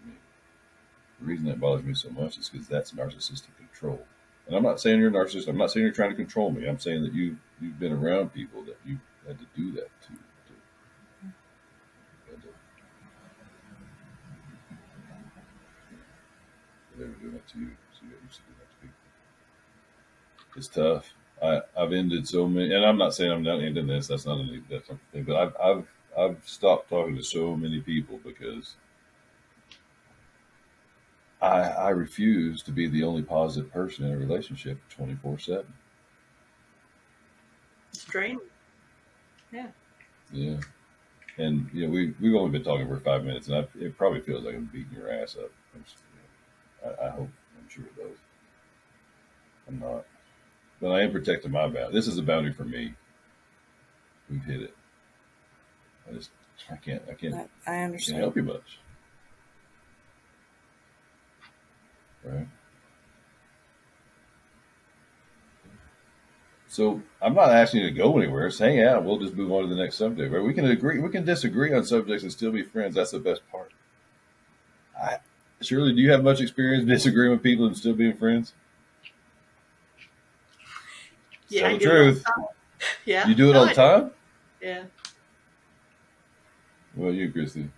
[1.21, 4.05] The reason that bothers me so much is because that's narcissistic control.
[4.47, 5.47] And I'm not saying you're a narcissist.
[5.47, 6.67] I'm not saying you're trying to control me.
[6.67, 10.07] I'm saying that you you've been around people that you had to do that to.
[10.09, 10.53] to
[12.41, 12.47] to-
[16.97, 18.95] they were doing it to you, so you used to doing that to people.
[20.55, 21.13] It's tough.
[21.41, 24.07] I, I've ended so many, and I'm not saying I'm not ending this.
[24.07, 25.23] That's not a that's not a thing.
[25.23, 28.75] But I've I've I've stopped talking to so many people because
[31.41, 35.73] I I refuse to be the only positive person in a relationship 24 seven.
[37.93, 38.39] It's draining.
[39.51, 39.67] Yeah,
[40.31, 40.59] Yeah.
[41.37, 44.21] and you know we we've only been talking for five minutes, and I, it probably
[44.21, 45.51] feels like I'm beating your ass up.
[45.75, 45.95] I'm, s-
[46.83, 48.17] you know, I, I hope I'm sure it does.
[49.67, 50.05] I'm not,
[50.79, 51.91] but I am protecting my boundary.
[51.91, 52.93] This is a boundary for me.
[54.29, 54.75] We've hit it.
[56.09, 56.29] I just
[56.71, 58.19] I can't I can't I, I can't understand.
[58.19, 58.79] help you much.
[62.23, 62.47] Right.
[66.67, 68.47] So I'm not asking you to go anywhere.
[68.47, 68.97] Just yeah.
[68.97, 70.33] We'll just move on to the next subject.
[70.33, 70.41] Right?
[70.41, 70.99] We can agree.
[70.99, 72.95] We can disagree on subjects and still be friends.
[72.95, 73.71] That's the best part.
[74.97, 75.17] I,
[75.59, 78.53] Shirley, do you have much experience disagreeing with people and still being friends?
[81.49, 82.23] Yeah, Tell the do it all truth.
[83.05, 83.27] Yeah.
[83.27, 84.11] You do it No, all the time.
[84.61, 84.83] Yeah.
[86.95, 87.69] Well, you, Christy.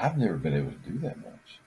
[0.00, 1.60] I've never been able to do that much.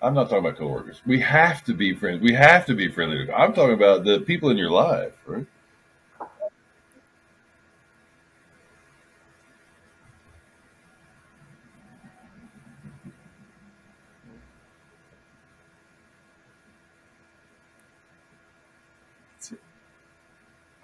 [0.00, 1.00] I'm not talking about coworkers.
[1.06, 2.22] We have to be friends.
[2.22, 3.30] We have to be friendly.
[3.32, 5.46] I'm talking about the people in your life, right?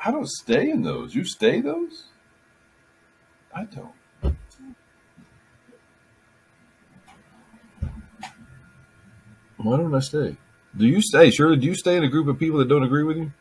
[0.02, 1.14] I don't stay in those.
[1.14, 2.04] You stay those?
[3.54, 3.99] I don't.
[9.62, 10.36] Why don't I stay?
[10.76, 11.30] Do you stay?
[11.30, 13.32] Shirley, do you stay in a group of people that don't agree with you?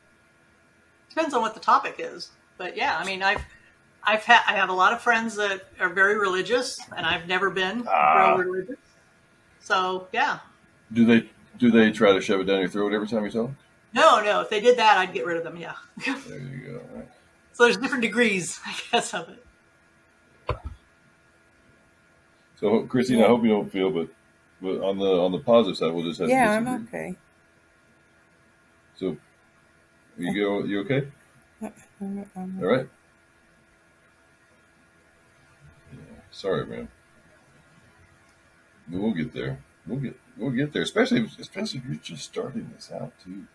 [1.09, 2.29] Depends on what the topic is.
[2.57, 3.41] But yeah, I mean, I've
[4.03, 7.49] I've had I have a lot of friends that are very religious, and I've never
[7.49, 8.35] been Ah.
[8.35, 8.77] religious.
[9.61, 10.39] So yeah,
[10.91, 13.51] Do they do they try to shove it down your throat every time you talk?
[13.93, 14.41] no, no.
[14.41, 15.57] If they did that, I'd get rid of them.
[15.57, 15.73] Yeah.
[16.27, 16.73] There you go.
[16.91, 17.09] All right.
[17.53, 19.43] so there's different degrees, I guess, of it.
[22.59, 24.09] So, Christine, I hope you don't feel, but
[24.61, 27.15] but on the on the positive side, we'll just have Yeah, to I'm okay.
[28.95, 29.17] So,
[30.17, 30.63] you go.
[30.65, 31.07] You okay?
[32.01, 32.87] I'm, I'm, All right.
[35.91, 35.99] Yeah,
[36.31, 36.87] sorry, man.
[38.89, 39.63] We'll get there.
[39.85, 40.81] We'll get we'll get there.
[40.81, 43.45] Especially if, especially if you're just starting this out too.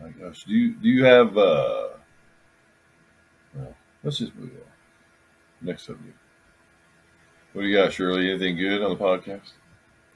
[0.00, 1.36] My gosh, do you do you have?
[1.36, 1.88] uh
[3.54, 5.66] Well, let's just move on.
[5.66, 6.16] Next subject.
[7.52, 8.30] What do you got, Shirley?
[8.30, 9.52] Anything good on the podcast?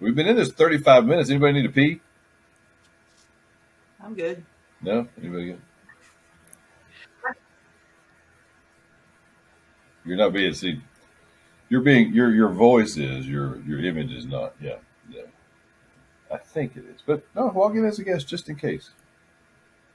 [0.02, 1.30] We've been in this 35 minutes.
[1.30, 2.00] Anybody need to pee?
[4.02, 4.44] I'm good.
[4.80, 5.06] No?
[5.16, 5.60] Anybody good?
[10.04, 10.82] You're not being seen.
[11.68, 14.54] You're being your your voice is your your image is not.
[14.60, 14.78] Yeah,
[15.08, 15.22] yeah.
[16.32, 17.52] I think it is, but no.
[17.54, 18.90] I'll give it as a guess just in case.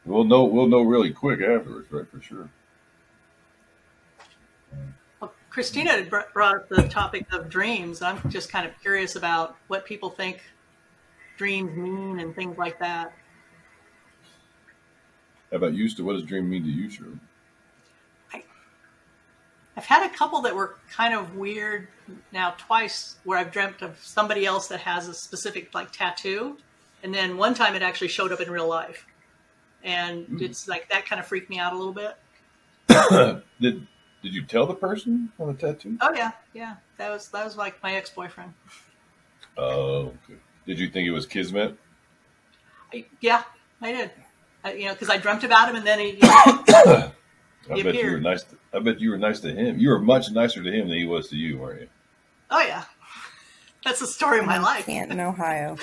[0.05, 0.45] We'll know.
[0.45, 2.09] We'll know really quick afterwards, right?
[2.09, 2.49] For sure.
[5.19, 8.03] Well, Christina brought up the topic of dreams.
[8.03, 10.43] I'm just kind of curious about what people think
[11.35, 13.11] dreams mean and things like that.
[15.49, 15.89] How about you?
[15.89, 17.17] To what does dream mean to you, Shirley?
[19.75, 21.87] I've had a couple that were kind of weird
[22.31, 26.59] now twice where I've dreamt of somebody else that has a specific like tattoo.
[27.01, 29.07] And then one time it actually showed up in real life.
[29.83, 30.37] and hmm.
[30.39, 33.41] it's like that kind of freaked me out a little bit.
[33.59, 33.87] did
[34.23, 35.97] Did you tell the person on the tattoo?
[36.01, 36.75] Oh yeah, yeah.
[36.97, 38.53] That was that was like my ex boyfriend.
[39.57, 40.39] Oh, okay.
[40.65, 41.77] Did you think it was kismet?
[43.21, 43.43] Yeah,
[43.81, 44.11] I did.
[44.63, 46.19] I, you know, because I dreamt about him, and then he.
[47.69, 48.43] I He bet you were nice.
[48.43, 49.77] To, I bet you were nice to him.
[49.77, 51.87] You were much nicer to him than he was to you, weren't you?
[52.49, 52.85] oh yeah,
[53.83, 54.85] that's the story of my life.
[54.85, 55.77] Canton, Ohio.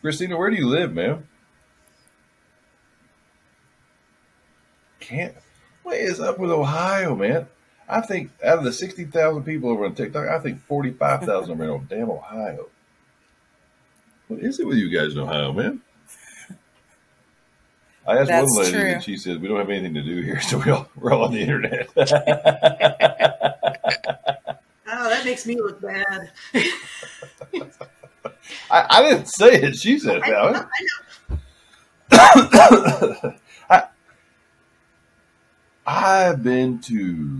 [0.00, 1.28] Christina, where do you live, ma'am?
[5.00, 5.34] Can't.
[5.82, 7.46] What is up with Ohio, man?
[7.88, 11.60] I think out of the sixty thousand people over on TikTok, I think forty-five thousand
[11.60, 12.68] are in damn Ohio.
[14.28, 15.80] What is it with you guys in Ohio, man?
[18.06, 18.90] I asked That's one lady, true.
[18.92, 21.24] and she said, "We don't have anything to do here, so we all, we're all
[21.24, 21.88] on the internet."
[24.94, 26.30] Oh, that makes me look bad.
[28.70, 30.68] I, I didn't say it; she said I, that.
[32.12, 33.34] I know.
[35.86, 37.38] I, I've been to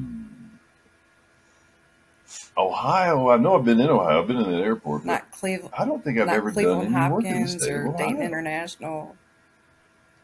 [2.56, 3.30] Ohio.
[3.30, 4.20] I know I've been in Ohio.
[4.22, 5.02] I've been in an airport.
[5.02, 5.72] but Not Cleveland.
[5.78, 7.86] I don't think I've not ever Cleveland done any work in the Hopkins state or
[7.86, 9.16] of Dayton International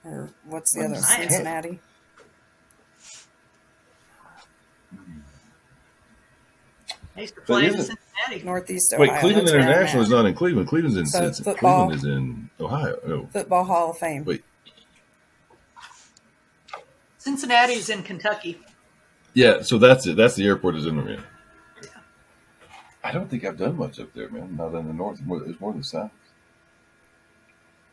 [0.04, 1.06] or what's the What other is?
[1.08, 1.80] Cincinnati.
[7.16, 8.44] I used to But fly into isn't- Cincinnati.
[8.46, 10.68] Northeast Wait, Cleveland that's where I'm International is not in Cleveland.
[10.68, 11.42] Cleveland's in So Cincinnati.
[11.44, 12.98] football- Cleveland is in Ohio.
[13.06, 14.24] No, Football Hall of Fame.
[14.24, 14.44] Wait.
[17.28, 18.58] Cincinnati's in Kentucky.
[19.34, 19.60] yeah.
[19.60, 20.16] So that's it.
[20.16, 21.18] That's the airport is in there.
[23.04, 24.56] I don't think I've done much up there, man.
[24.56, 25.20] Not in the north.
[25.22, 26.10] More- It's more the south.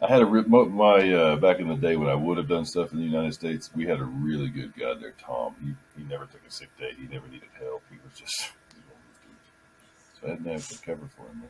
[0.01, 2.47] I had a re- mo- my uh, back in the day when I would have
[2.47, 3.69] done stuff in the United States.
[3.75, 5.55] We had a really good guy there, Tom.
[5.61, 6.91] He he never took a sick day.
[6.97, 7.83] He never needed help.
[7.89, 8.41] He was just
[8.73, 10.21] he was one of those dudes.
[10.21, 11.49] so I didn't have to cover for him much.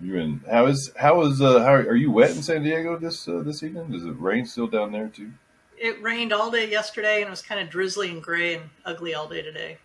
[0.00, 3.28] You in how is how is uh, how are you wet in San Diego this
[3.28, 3.90] uh, this evening?
[3.90, 5.32] Does it rain still down there too?
[5.80, 9.14] It rained all day yesterday, and it was kind of drizzly and gray and ugly
[9.14, 9.78] all day today.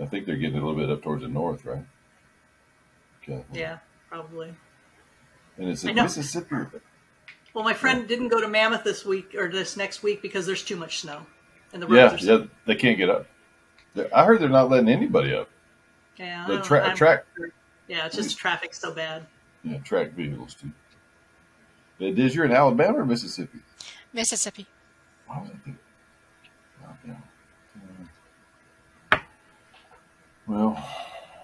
[0.00, 1.84] I think they're getting a little bit up towards the north, right?
[3.22, 3.44] Okay.
[3.52, 3.78] Yeah,
[4.08, 4.52] probably.
[5.58, 5.94] And it's in.
[5.94, 6.56] Mississippi.
[7.54, 10.64] Well, my friend didn't go to Mammoth this week or this next week because there's
[10.64, 11.24] too much snow,
[11.72, 13.26] and the Yeah, roads so yeah, they can't get up.
[14.12, 15.50] I heard they're not letting anybody up.
[16.16, 16.46] yeah.
[16.48, 17.26] The tra- track,
[17.86, 19.24] Yeah, it's just traffic's so bad.
[19.62, 20.72] yeah, track vehicles too.
[22.00, 22.34] Is.
[22.34, 23.58] You're in Alabama or Mississippi?
[24.12, 24.66] Mississippi.
[25.28, 27.22] Alabama?
[30.46, 30.76] Well,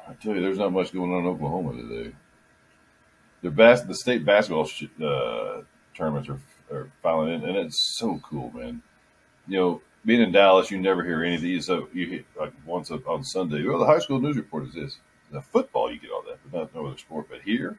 [0.08, 2.14] I tell you, there's not much going on in Oklahoma today.
[3.42, 5.62] The bas- the state basketball sh- uh,
[5.94, 6.40] tournaments are,
[6.76, 8.82] are filing in, and it's so cool, man.
[9.46, 11.66] You know, being in Dallas, you never hear any of these.
[11.66, 13.64] So you hit like once on Sunday.
[13.64, 14.96] Well, the high school news report is this:
[15.30, 17.26] the football, you get all that, but not no other sport.
[17.30, 17.78] But here,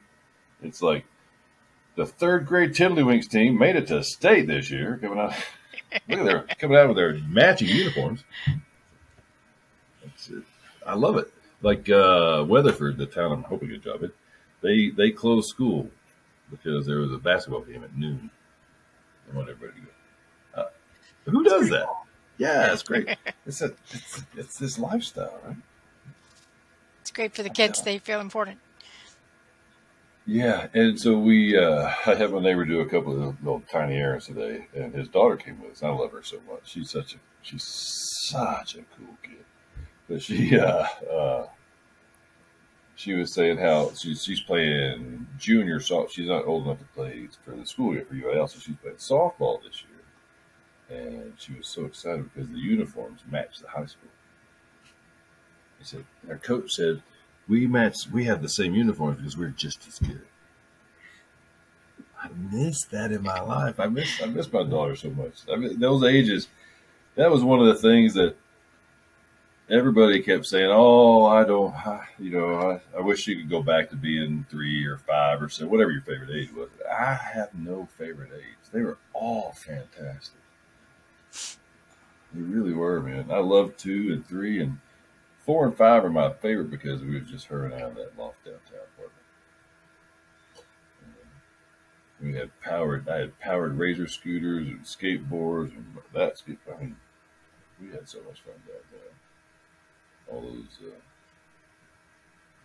[0.62, 1.04] it's like
[2.00, 4.98] the third grade Tiddlywinks team made it to state this year.
[5.02, 5.34] Coming out,
[6.08, 8.24] look at their coming out with their matching uniforms.
[10.02, 10.42] That's it.
[10.86, 11.30] I love it.
[11.60, 14.12] Like uh, Weatherford, the town I'm hoping to job in,
[14.62, 15.90] they they closed school
[16.50, 18.30] because there was a basketball game at noon.
[19.30, 20.62] I want everybody to go.
[20.62, 21.86] Uh, who does that?
[22.38, 23.08] Yeah, it's great.
[23.46, 25.56] It's a it's, it's this lifestyle, right?
[27.02, 27.82] It's great for the kids.
[27.82, 28.58] They feel important.
[30.26, 33.96] Yeah, and so we, uh, I had my neighbor do a couple of little tiny
[33.96, 35.82] errands today, and his daughter came with us.
[35.82, 36.60] I love her so much.
[36.64, 39.44] She's such a, she's such a cool kid.
[40.08, 41.46] But she, uh, uh,
[42.94, 46.12] she was saying how she's she's playing junior soft.
[46.12, 48.98] She's not old enough to play for the school year for UAL, so she's playing
[48.98, 49.82] softball this
[50.90, 54.10] year, and she was so excited because the uniforms match the high school.
[55.78, 57.02] He said, our coach said,
[57.50, 60.22] we match, we have the same uniforms because we're just as good.
[62.22, 63.80] I miss that in my life.
[63.80, 65.40] I miss, I miss my daughter so much.
[65.52, 66.48] I mean, those ages,
[67.16, 68.36] that was one of the things that
[69.68, 73.62] everybody kept saying, "Oh, I don't, I, you know, I, I wish you could go
[73.62, 77.54] back to being three or five or so, whatever your favorite age was." I have
[77.54, 78.70] no favorite age.
[78.72, 80.40] They were all fantastic.
[82.32, 83.30] They really were, man.
[83.30, 84.78] I loved two and three and
[85.44, 88.18] four and five are my favorite because we was just her and I in that
[88.18, 89.24] loft downtown apartment.
[92.20, 93.08] We had powered.
[93.08, 96.38] I had powered razor scooters and skateboards and that.
[96.38, 96.96] skate- I mean,
[97.80, 99.12] we had so much fun down there.
[100.28, 100.78] All those.
[100.82, 100.96] Uh,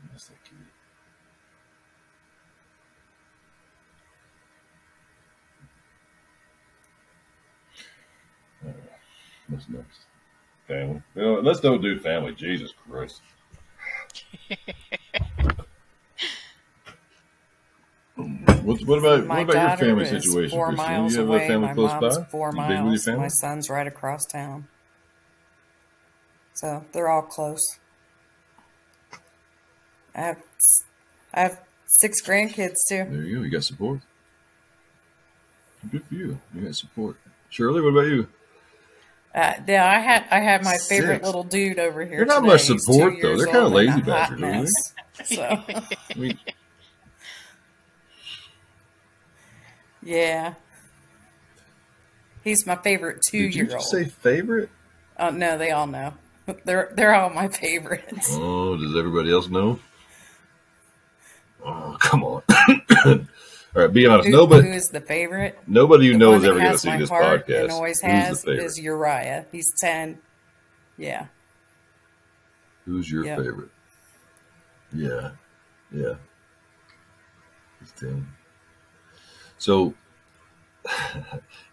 [0.04, 0.58] I that kid.
[9.48, 10.05] What's next?
[10.68, 11.02] Family.
[11.14, 12.34] Well, let's don't do family.
[12.34, 13.22] Jesus Christ.
[18.66, 20.50] What, what about My what about your family situation?
[20.58, 20.90] four Christina?
[20.90, 21.46] miles you have away.
[21.46, 22.24] a family My close mom's by?
[22.26, 23.24] four You big with your miles.
[23.24, 24.68] My son's right across town.
[26.54, 27.62] So they're all close.
[30.16, 30.42] I have
[31.34, 33.06] I have six grandkids too.
[33.06, 33.42] There you go.
[33.44, 34.00] You got support.
[35.92, 36.40] Good for you.
[36.56, 37.18] You got support.
[37.50, 38.28] Shirley, what about you?
[39.36, 41.26] Uh, yeah, I had I had my favorite Six.
[41.26, 42.20] little dude over here.
[42.20, 42.48] They're not today.
[42.48, 43.36] much support, though.
[43.36, 44.72] They're kinda lazy a hot bastards, aren't they?
[45.36, 46.40] So I mean,
[50.04, 50.54] yeah,
[52.44, 54.04] he's my favorite two did you year just old.
[54.06, 54.70] say favorite?
[55.18, 56.14] Oh no, they all know.
[56.66, 58.30] They're they're all my favorites.
[58.32, 59.80] Oh, does everybody else know?
[61.66, 62.44] Oh, come on.
[63.76, 64.28] All right, be honest.
[64.28, 65.60] Who, Nobody, who is the favorite?
[65.68, 67.64] nobody you The know is ever going to see this podcast.
[67.64, 69.46] and always Who's has is Uriah.
[69.52, 70.20] He's ten.
[70.98, 71.26] Yeah.
[72.86, 73.36] Who's your Yeah.
[73.36, 73.70] favorite?
[74.94, 75.32] Yeah,
[75.92, 76.14] yeah.
[77.82, 78.28] He's ten.
[79.58, 79.94] So,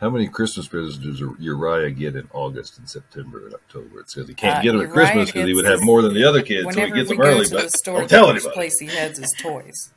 [0.01, 4.01] how many Christmas presents does Uriah get in August and September and October?
[4.01, 6.15] It says he can't Uh, get them at Christmas because he would have more than
[6.15, 7.47] the other kids, so he gets them early.
[7.49, 8.55] But the store, don't the tell first anybody.
[8.55, 9.93] place he heads is toys.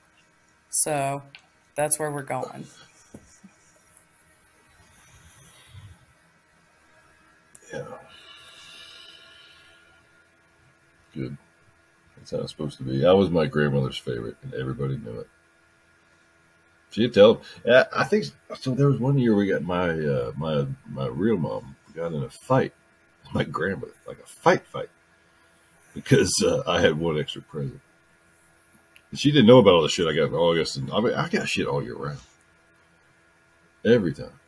[0.69, 1.23] So
[1.75, 2.65] that's where we're going.
[7.73, 7.83] Yeah.
[11.13, 11.37] Good.
[12.17, 13.05] That's how it's supposed to be.
[13.05, 15.27] I was my grandmother's favorite, and everybody knew it.
[16.91, 17.41] She'd tell.
[17.67, 18.25] I think
[18.57, 18.71] so.
[18.71, 22.29] There was one year we got my uh, my my real mom got in a
[22.29, 22.73] fight
[23.23, 24.89] with my grandmother, like a fight fight,
[25.93, 27.81] because uh, I had one extra present.
[29.15, 31.29] She didn't know about all the shit I got in August, and I mean I
[31.29, 32.19] got shit all year round,
[33.83, 34.39] every time.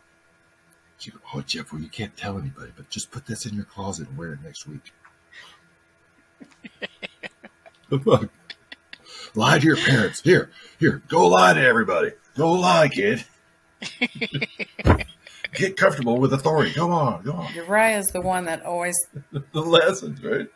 [0.97, 3.65] She goes, "Oh, Jeff, well, you can't tell anybody, but just put this in your
[3.65, 4.91] closet and wear it next week."
[7.89, 8.30] the fuck?
[9.36, 10.22] Lie to your parents.
[10.22, 10.49] Here,
[10.80, 12.11] here, go lie to everybody.
[12.36, 13.26] Go lie, kid.
[15.53, 16.74] Get comfortable with authority.
[16.74, 17.53] Come on, go on.
[17.53, 18.95] Uriah is the one that always.
[19.51, 20.47] The lessons, right?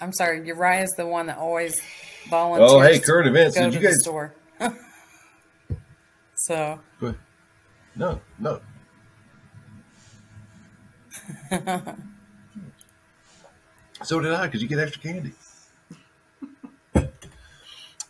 [0.00, 0.46] I'm sorry.
[0.46, 1.80] Uriah is the one that always
[2.28, 2.72] volunteers.
[2.72, 3.56] Oh, hey, to current events.
[3.56, 4.00] Go Did to you the guys?
[4.00, 4.34] store.
[6.34, 7.14] so Go.
[7.96, 8.60] No, no.
[14.02, 15.32] so did I, because you get extra candy.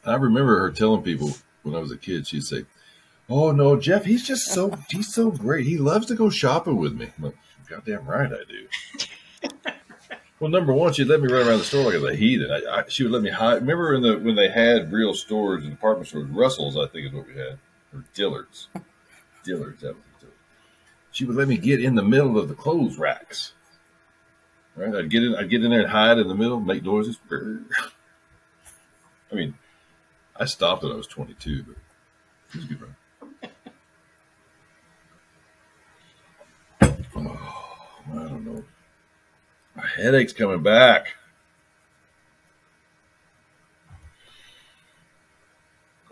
[0.05, 2.65] I remember her telling people when I was a kid, she'd say,
[3.29, 5.67] "Oh no, Jeff, he's just so he's so great.
[5.67, 7.35] He loves to go shopping with me." I'm like,
[7.69, 8.69] Goddamn right, I do.
[10.41, 12.51] well, number one, she'd let me run around the store like a heathen.
[12.51, 13.55] I, I, she would let me hide.
[13.55, 17.13] Remember in the when they had real stores and department stores, Russell's, I think is
[17.13, 17.59] what we had,
[17.93, 18.69] or Dillard's.
[19.45, 20.29] Dillard's, that was it.
[21.11, 23.53] She would let me get in the middle of the clothes racks.
[24.77, 25.35] Right, I'd get in.
[25.35, 27.19] I'd get in there and hide in the middle, make noises.
[27.33, 29.55] I mean,
[30.37, 31.77] I stopped when I was 22, but it
[32.55, 32.95] was a good run.
[37.21, 38.65] Oh, I don't know.
[39.79, 41.15] My headache's coming back.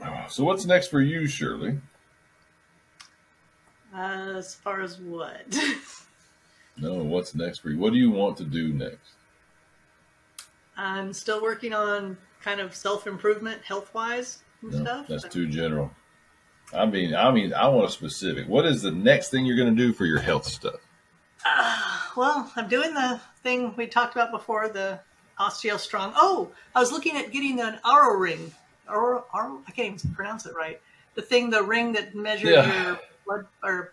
[0.03, 1.79] Oh, So what's next for you, Shirley?
[3.95, 5.45] Uh, as far as what?
[6.79, 7.79] No, what's next for you?
[7.79, 9.14] What do you want to do next?
[10.77, 15.07] I'm still working on kind of self improvement, health wise and No, stuff.
[15.09, 15.91] that's too general.
[16.75, 18.47] I mean, I mean, I want a specific.
[18.47, 20.81] What is the next thing you're going to do for your health stuff?
[22.17, 25.01] Well, I'm doing the thing we talked about before, the
[25.39, 26.14] Osteo Strong.
[26.17, 28.53] Oh, I was looking at getting an Aro ring.
[28.89, 30.81] Aro, Aro, I can't even pronounce it right.
[31.14, 32.85] The thing, the ring that measures Yeah.
[32.85, 33.93] your blood or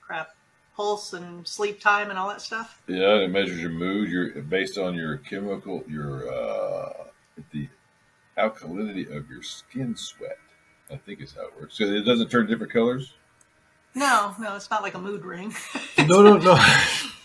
[0.00, 0.30] crap,
[0.76, 2.80] pulse and sleep time and all that stuff.
[2.86, 4.08] Yeah, it measures your mood.
[4.08, 6.92] Your based on your chemical, your uh,
[7.52, 7.68] the
[8.36, 10.38] alkalinity of your skin sweat.
[10.90, 11.76] I think is how it works.
[11.76, 13.14] So it doesn't turn different colors.
[13.94, 15.54] No, no, it's not like a mood ring.
[15.98, 16.56] No, no, no.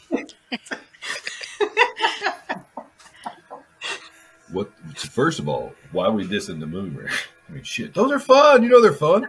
[4.51, 4.71] what?
[4.97, 7.07] First of all, why are we dissing the moon ring?
[7.49, 8.63] I mean, shit, those are fun.
[8.63, 9.27] You know they're fun.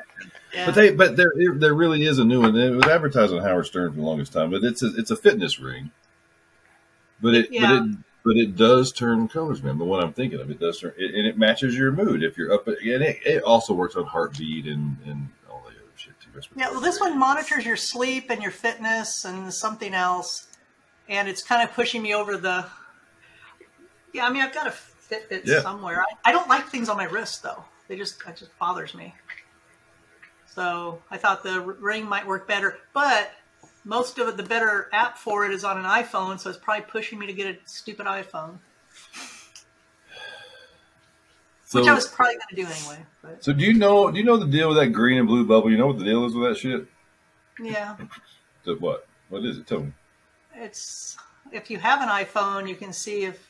[0.53, 0.67] Yeah.
[0.67, 2.57] But they, but there, there really is a new one.
[2.57, 5.17] It was advertised on Howard Stern for the longest time, but it's a, it's a
[5.17, 5.91] fitness ring.
[7.21, 7.61] But it, Yeah.
[7.63, 9.79] but it, but it does turn colors, man.
[9.79, 12.39] The one I'm thinking of, it does turn, it, and it matches your mood if
[12.39, 12.69] you're up.
[12.69, 16.41] And it, it also works on heartbeat and and all the other shit too.
[16.57, 20.47] Yeah, well, this one monitors your sleep and your fitness and something else,
[21.09, 22.65] and it's kind of pushing me over the.
[24.13, 24.75] Yeah, I mean, I've got a
[25.11, 25.61] Fitbit Yeah.
[25.63, 26.01] somewhere.
[26.01, 29.15] I, I don't like things on my wrist though; they just it just bothers me.
[30.47, 33.33] So I thought the ring might work better, but
[33.85, 36.85] most of it, the better app for it is on an iPhone, so it's probably
[36.89, 38.59] pushing me to get a stupid iPhone.
[41.67, 43.05] So, which I was probably going to do anyway.
[43.21, 44.11] But so do you know?
[44.11, 45.71] Do you know the deal with that green and blue bubble?
[45.71, 46.87] You know what the deal is with that shit?
[47.61, 47.97] yeah,
[48.65, 49.07] The what?
[49.29, 49.67] What is it?
[49.67, 49.93] Tell me.
[50.57, 51.17] It's
[51.53, 53.49] if you have an iPhone, you can see if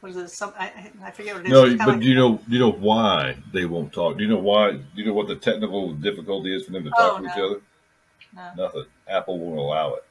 [0.00, 0.30] what is it?
[0.30, 1.52] Some I, I forget what it is.
[1.52, 2.36] No, It's but like- do you know?
[2.36, 4.16] Do you know why they won't talk?
[4.18, 4.72] Do you know why?
[4.72, 7.30] Do you know what the technical difficulty is for them to talk Oh, to each
[7.32, 7.60] other?
[8.56, 8.64] No.
[8.64, 8.84] Nothing.
[9.08, 10.04] Apple won't allow it.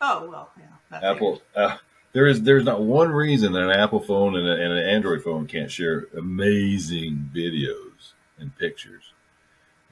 [0.00, 0.98] Oh well, yeah.
[1.10, 1.40] Apple.
[1.54, 1.76] Uh,
[2.12, 5.22] there is there's not one reason that an Apple phone and, a, and an Android
[5.22, 9.12] phone can't share amazing videos and pictures,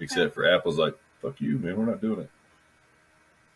[0.00, 1.76] except for Apple's like, "Fuck you, man.
[1.76, 2.30] We're not doing it."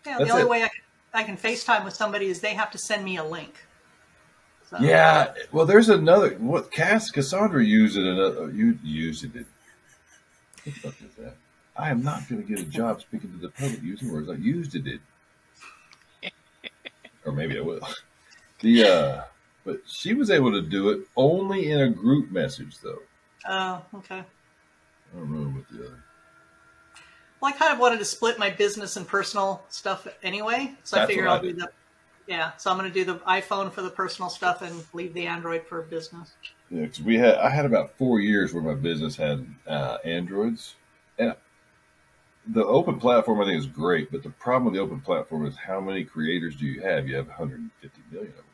[0.06, 0.48] Yeah, That's the only it.
[0.50, 0.80] way I can,
[1.14, 3.54] I can FaceTime with somebody is they have to send me a link.
[4.70, 5.34] So, Yeah.
[5.52, 6.30] Well, there's another.
[6.34, 8.04] What Cass Cassandra used it.
[8.04, 9.32] Another, you used it.
[9.34, 9.46] What
[10.64, 11.36] the fuck is that?
[11.76, 14.28] I am not going to get a job speaking to the public using words.
[14.28, 15.00] I used it.
[17.26, 17.80] or maybe I will.
[18.60, 19.22] The uh,
[19.64, 23.02] but she was able to do it only in a group message though.
[23.48, 24.20] Oh, okay.
[24.20, 26.04] I don't know what the other.
[27.43, 31.01] Well, I kind of wanted to split my business and personal stuff anyway, so I
[31.01, 31.68] That's figure what I I'll do the.
[32.28, 35.26] Yeah, so I'm going to do the iPhone for the personal stuff and leave the
[35.26, 36.34] Android for business.
[36.70, 40.76] Yeah, because we had I had about four years where my business had uh, androids,
[41.18, 41.34] and
[42.47, 44.12] the open platform I think is great.
[44.12, 47.09] But the problem with the open platform is how many creators do you have?
[47.09, 48.45] You have 150 million of them,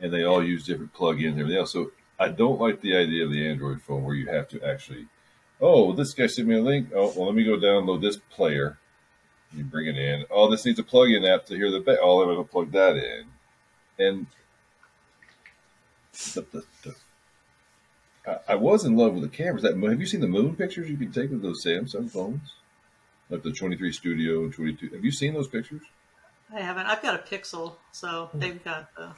[0.00, 1.72] and they all use different plugins and everything else.
[1.72, 5.06] So I don't like the idea of the Android phone where you have to actually,
[5.60, 6.88] oh, this guy sent me a link.
[6.94, 8.78] Oh, well, let me go download this player.
[9.52, 10.24] You bring it in.
[10.30, 11.80] Oh, this needs a plug-in app to hear the.
[11.80, 13.24] Ba- oh, I'm going to plug that in,
[13.98, 14.26] and
[16.34, 16.94] the, the, the
[18.26, 19.62] I- I was in love with the cameras.
[19.62, 22.54] That have you seen the moon pictures you can take with those Samsung phones,
[23.30, 24.90] like the 23 Studio and 22?
[24.94, 25.82] Have you seen those pictures?
[26.54, 26.86] I haven't.
[26.86, 29.10] I've got a Pixel, so they've got the.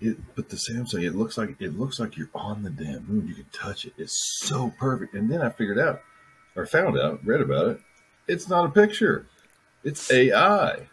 [0.00, 3.28] It, but the Samsung, it looks like it looks like you're on the damn moon.
[3.28, 3.92] You can touch it.
[3.96, 5.14] It's so perfect.
[5.14, 6.00] And then I figured out,
[6.56, 7.80] or found out, read about it.
[8.26, 9.26] It's not a picture.
[9.84, 10.76] It's AI.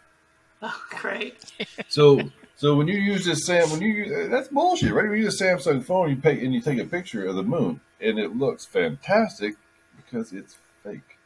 [0.62, 1.50] Oh, great!
[1.88, 2.20] So
[2.60, 5.08] so when you use this Sam, when you use that's bullshit, right?
[5.08, 7.42] When you use a Samsung phone, you pay and you take a picture of the
[7.42, 9.54] moon, and it looks fantastic
[9.96, 11.16] because it's fake.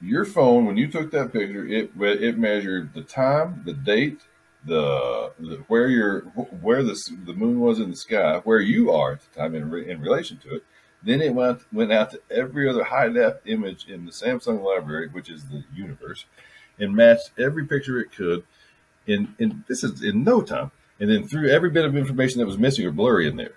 [0.00, 4.20] Your phone, when you took that picture, it it measured the time, the date,
[4.64, 6.20] the, the where your
[6.60, 9.62] where the the moon was in the sky, where you are at the time in
[9.88, 10.64] in relation to it.
[11.02, 15.08] Then it went went out to every other high def image in the Samsung library,
[15.08, 16.26] which is the universe,
[16.78, 18.44] and matched every picture it could
[19.06, 22.46] in in this is in no time, and then threw every bit of information that
[22.46, 23.54] was missing or blurry in there,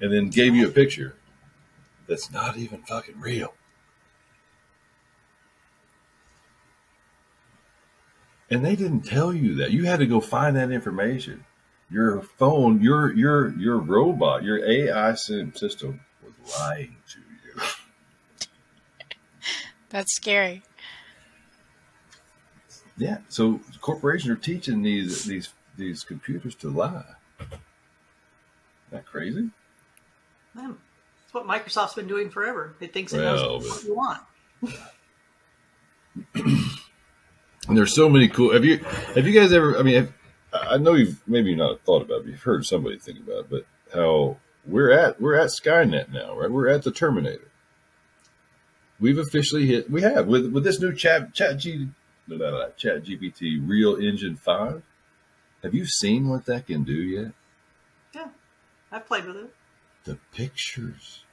[0.00, 1.16] and then gave you a picture
[2.06, 3.52] that's not even fucking real.
[8.50, 9.72] And they didn't tell you that.
[9.72, 11.44] You had to go find that information.
[11.90, 17.62] Your phone, your your your robot, your AI sim- system was lying to you.
[19.90, 20.62] That's scary.
[22.96, 23.18] Yeah.
[23.28, 27.04] So corporations are teaching these these these computers to lie.
[27.40, 27.60] Isn't
[28.90, 29.50] that crazy?
[30.54, 30.76] Man,
[31.22, 32.74] That's what Microsoft's been doing forever.
[32.80, 33.94] It thinks it Well, knows but- what you
[36.34, 36.64] want.
[37.68, 38.52] And there's so many cool.
[38.52, 38.78] Have you
[39.14, 39.76] have you guys ever?
[39.78, 40.12] I mean, have,
[40.52, 42.24] I know you've maybe not thought about it.
[42.24, 46.34] But you've heard somebody think about it, but how we're at we're at Skynet now,
[46.36, 46.50] right?
[46.50, 47.50] We're at the Terminator.
[48.98, 49.90] We've officially hit.
[49.90, 51.90] We have with with this new chat chat G
[52.26, 54.82] blah, blah, blah, chat GPT Real Engine five.
[55.62, 57.32] Have you seen what that can do yet?
[58.14, 58.28] Yeah,
[58.90, 59.54] I've played with it.
[60.04, 61.24] The pictures.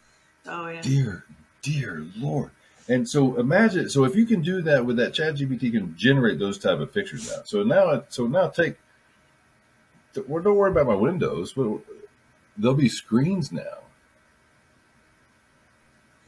[0.45, 0.81] Oh yeah.
[0.81, 1.25] dear,
[1.61, 2.51] dear Lord.
[2.88, 6.38] And so imagine, so if you can do that with that chat GPT can generate
[6.38, 7.41] those type of pictures now.
[7.43, 8.75] So now, so now take,
[10.13, 11.79] don't worry about my windows, but
[12.57, 13.79] there'll be screens now.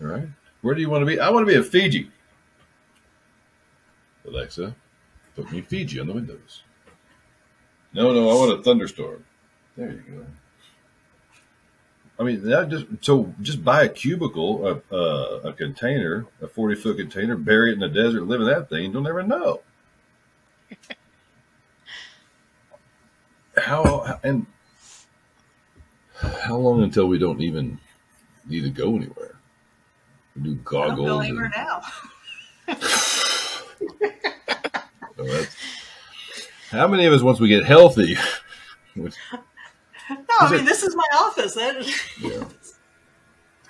[0.02, 0.28] All right.
[0.62, 1.20] Where do you want to be?
[1.20, 2.10] I want to be at Fiji.
[4.26, 4.76] Alexa,
[5.36, 6.64] put me Fiji on the windows.
[7.94, 9.24] No, no, I want a thunderstorm.
[9.76, 10.26] There you go.
[12.20, 16.76] I mean, that just so just buy a cubicle, a, a, a container, a forty
[16.76, 18.92] foot container, bury it in the desert, live in that thing.
[18.92, 19.62] You'll never know.
[23.58, 24.48] how and
[26.20, 27.80] how long until we don't even
[28.48, 29.36] need to go anywhere?
[30.36, 31.24] New don't goggles.
[31.26, 31.82] anywhere now.
[35.18, 35.56] That's-
[36.70, 38.18] how many of us, once we get healthy,
[40.10, 41.58] No, I mean this is my office.
[42.20, 42.44] Yeah.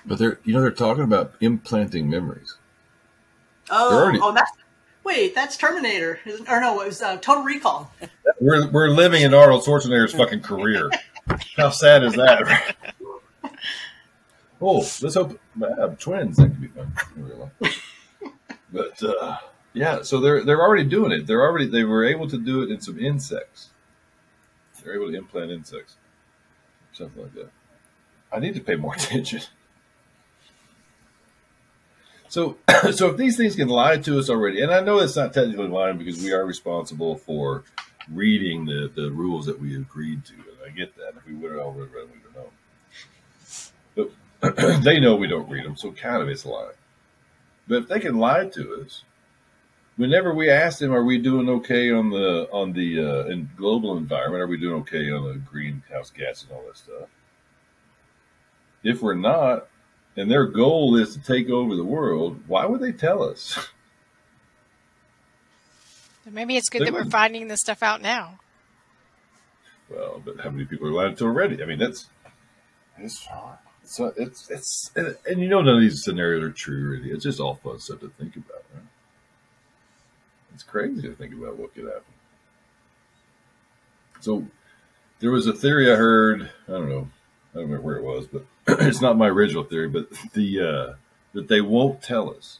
[0.06, 2.56] But they're, you know, they're talking about implanting memories.
[3.68, 4.50] oh, already- oh, that's
[5.04, 6.18] wait, that's Terminator,
[6.48, 7.92] or no, it was uh, Total Recall.
[8.40, 10.88] We're we're living in Arnold Schwarzenegger's fucking career.
[11.56, 12.76] How sad is that?
[14.60, 16.36] Oh, let's hope uh, twins.
[16.36, 16.92] That could be fun.
[18.72, 19.36] but uh,
[19.72, 21.26] yeah, so they're they're already doing it.
[21.26, 23.70] They're already they were able to do it in some insects.
[24.82, 25.96] They're able to implant insects,
[26.98, 27.50] something like that.
[28.30, 29.40] I need to pay more attention.
[32.28, 32.58] So,
[32.92, 35.68] so if these things can lie to us already, and I know it's not technically
[35.68, 37.64] lying because we are responsible for
[38.12, 41.14] reading the, the rules that we agreed to, and I get that.
[41.16, 44.10] If we would have already read, them, we would know.
[44.40, 46.70] But they know we don't read them, so kind of it's lying.
[47.66, 49.04] But if they can lie to us,
[49.98, 53.98] whenever we ask them, "Are we doing okay on the on the uh, in global
[53.98, 54.42] environment?
[54.42, 57.10] Are we doing okay on the greenhouse gas and all that stuff?"
[58.82, 59.68] If we're not,
[60.16, 63.58] and their goal is to take over the world, why would they tell us?
[66.30, 68.38] Maybe it's good They that we're finding this stuff out now.
[69.88, 71.62] Well, but how many people are lying to already?
[71.62, 72.08] I mean, that's
[72.98, 73.58] it's hard.
[73.82, 76.90] It's it's it's and, and you know none of these scenarios are true.
[76.90, 78.62] Really, it's just all fun stuff to think about.
[78.74, 78.84] Right?
[80.58, 82.02] It's crazy to think about what could happen.
[84.18, 84.44] So
[85.20, 86.50] there was a theory I heard.
[86.66, 87.08] I don't know.
[87.54, 88.44] I don't remember where it was, but
[88.82, 89.86] it's not my original theory.
[89.88, 90.94] But the uh,
[91.34, 92.58] that they won't tell us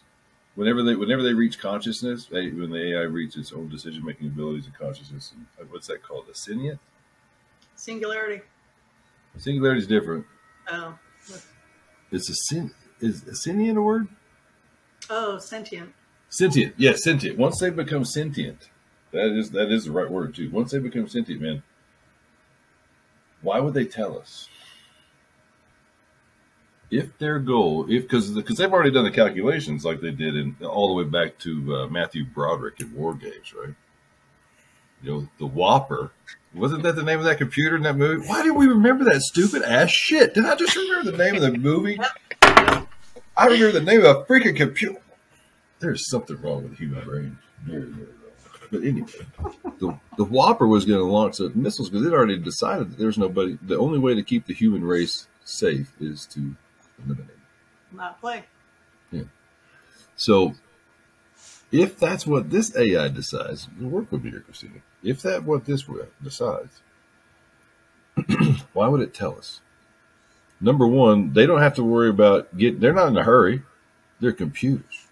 [0.55, 2.27] whenever they whenever they reach consciousness.
[2.27, 5.89] They, when the AI reaches its own decision making abilities and consciousness, and uh, what's
[5.89, 6.27] that called?
[6.31, 6.79] Ascendant.
[7.75, 8.43] Singularity.
[9.39, 10.25] Singularity is different.
[10.71, 10.97] Oh,
[12.13, 12.71] It's a sin.
[13.01, 14.07] Is ascendant a word?
[15.11, 15.93] oh, sentient.
[16.29, 16.75] Sentient.
[16.77, 17.39] Yes, sentient.
[17.39, 18.69] Once they become sentient,
[19.13, 20.51] that is that is the right word too.
[20.51, 21.63] Once they become sentient, man,
[23.41, 24.49] why would they tell us?
[26.91, 30.57] If their goal, if because because they've already done the calculations like they did in
[30.63, 33.75] all the way back to uh, Matthew Broderick in War Games, right?
[35.03, 36.11] You know, the WOPR.
[36.55, 38.27] Wasn't that the name of that computer in that movie?
[38.27, 40.35] Why did we remember that stupid ass shit?
[40.35, 42.01] Did I just remember the name of the movie?
[43.37, 45.01] I remember the name of a freaking computer.
[45.81, 47.39] There's something wrong with the human brain.
[47.65, 48.15] Very, very wrong.
[48.71, 49.09] But anyway,
[49.79, 53.17] the, the WOPR was going to launch the missiles because it already decided that there's
[53.17, 53.59] nobody.
[53.63, 56.55] The only way to keep the human race safe is to
[57.05, 57.31] eliminate.
[57.31, 57.97] it.
[57.97, 58.45] Not play.
[59.11, 59.23] Yeah.
[60.17, 60.55] So,
[61.73, 64.81] if that's what this AI decides, the work would be here, Christina.
[65.03, 65.85] If that what this
[66.23, 66.81] decides,
[68.73, 69.61] why would it tell us?
[70.61, 72.81] Number one, they don't have to worry about get.
[72.81, 73.63] They're not in a hurry.
[74.21, 75.07] They're computers,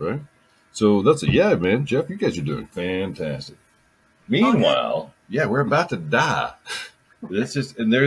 [0.00, 0.20] right?
[0.72, 1.86] So that's a yeah, man.
[1.86, 3.56] Jeff, you guys are doing fantastic.
[4.28, 6.54] Meanwhile, oh, yeah, we're about to die.
[7.28, 8.04] It's just and there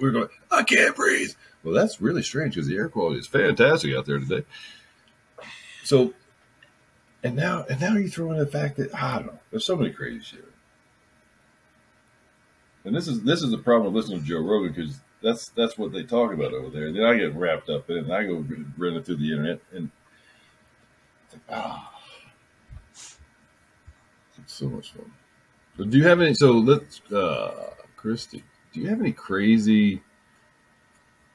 [0.00, 0.28] we're going.
[0.48, 1.32] I can't breathe.
[1.64, 4.44] Well, that's really strange because the air quality is fantastic out there today.
[5.82, 6.14] So,
[7.24, 9.40] and now and now you throw in the fact that I don't know.
[9.50, 10.48] There's so many crazy shit.
[12.84, 15.76] And this is this is the problem with listening to Joe Rogan because that's that's
[15.76, 16.86] what they talk about over there.
[16.86, 18.44] And then I get wrapped up in it, and I go
[18.76, 19.90] running through the internet, and
[21.50, 21.92] ah,
[22.92, 23.18] it's
[24.46, 25.10] so much fun.
[25.76, 26.34] So do you have any?
[26.34, 30.02] So let's, uh, Christy, do you have any crazy?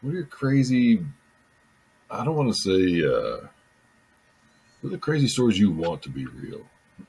[0.02, 1.06] What are your crazy?
[2.10, 3.04] I don't want to say.
[3.06, 3.48] uh
[4.82, 6.66] What are the crazy stories you want to be real?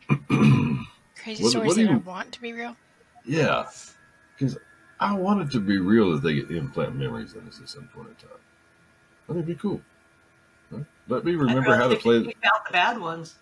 [1.16, 2.76] Crazy What- stories what that I you- want to be real.
[3.24, 3.66] Yeah,
[4.36, 4.57] because
[4.99, 7.88] I want it to be real that they get implant memories in us at some
[7.95, 8.38] point in time.
[9.28, 9.80] I think it'd be cool.
[11.11, 11.17] Huh?
[11.17, 12.23] Let me remember how to play.
[12.23, 13.35] Pick out the bad ones.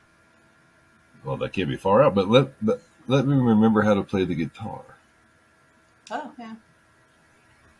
[1.22, 4.24] Well, that can't be far out, but let let, let me remember how to play
[4.24, 4.82] the guitar.
[6.10, 6.54] Oh, yeah.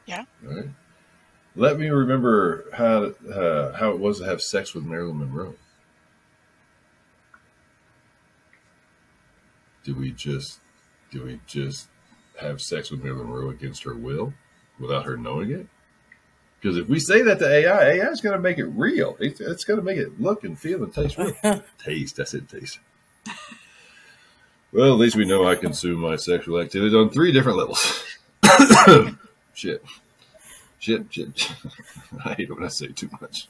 [0.07, 0.24] Yeah.
[0.43, 0.68] Right.
[1.57, 5.55] Let me remember how to, uh, how it was to have sex with Marilyn Monroe.
[9.84, 10.61] Do we just
[11.11, 11.89] do we just
[12.41, 14.34] have sex with Marilyn Monroe against her will,
[14.78, 15.66] without her knowing it?
[16.61, 19.16] Because if we say that to AI, AI is going to make it real.
[19.20, 21.34] It's, it's going to make it look and feel and taste real.
[21.78, 22.18] taste.
[22.18, 22.80] I said taste.
[24.72, 28.04] Well, at least we know I consume my sexual activity on three different levels.
[29.54, 29.82] shit.
[30.78, 31.50] Shit, shit.
[32.24, 33.48] I hate it when I say too much.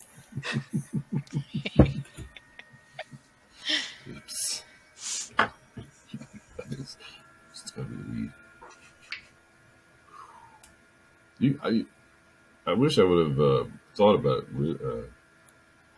[4.08, 4.62] Oops.
[6.70, 6.96] it's,
[7.52, 8.32] it's gonna be weed.
[11.40, 11.84] You, I,
[12.68, 13.64] I wish I would have uh,
[13.94, 15.06] thought about it, uh,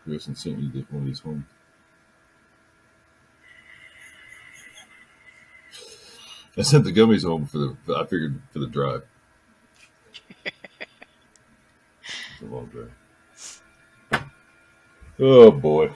[0.05, 1.45] Chris, and sent you one of these home.
[6.57, 7.77] I sent the gummies home for the.
[7.97, 9.03] I figured for the drive.
[10.45, 12.93] It's a long drive.
[15.19, 15.91] Oh boy.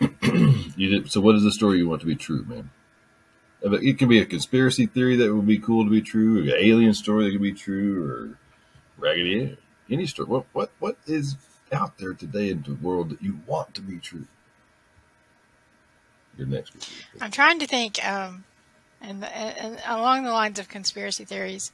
[0.78, 1.12] did.
[1.12, 2.70] So, what is the story you want to be true, man?
[3.62, 6.94] It can be a conspiracy theory that would be cool to be true, an alien
[6.94, 8.38] story that could be true, or
[8.98, 9.56] Raggedy Ann.
[9.90, 10.28] any story.
[10.28, 11.36] What what what is
[11.72, 14.26] out there today in the world that you want to be true?
[16.36, 16.72] Your next.
[17.20, 18.44] I'm trying to think, um,
[19.00, 21.70] and, and along the lines of conspiracy theories,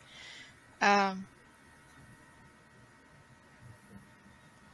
[0.83, 1.27] um,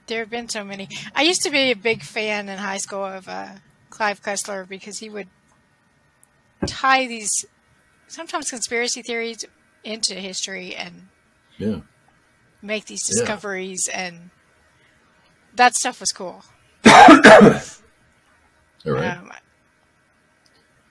[0.08, 0.88] there have been so many.
[1.14, 3.54] I used to be a big fan in high school of uh,
[3.90, 5.28] Clive Cussler because he would
[6.66, 7.30] tie these
[8.08, 9.44] sometimes conspiracy theories
[9.84, 11.08] into history and
[11.58, 11.80] Yeah.
[12.66, 13.12] Make these Yeah.
[13.14, 14.30] discoveries, and
[15.54, 16.44] that stuff was cool.
[16.86, 16.92] All
[18.92, 19.16] right.
[19.16, 19.32] Um,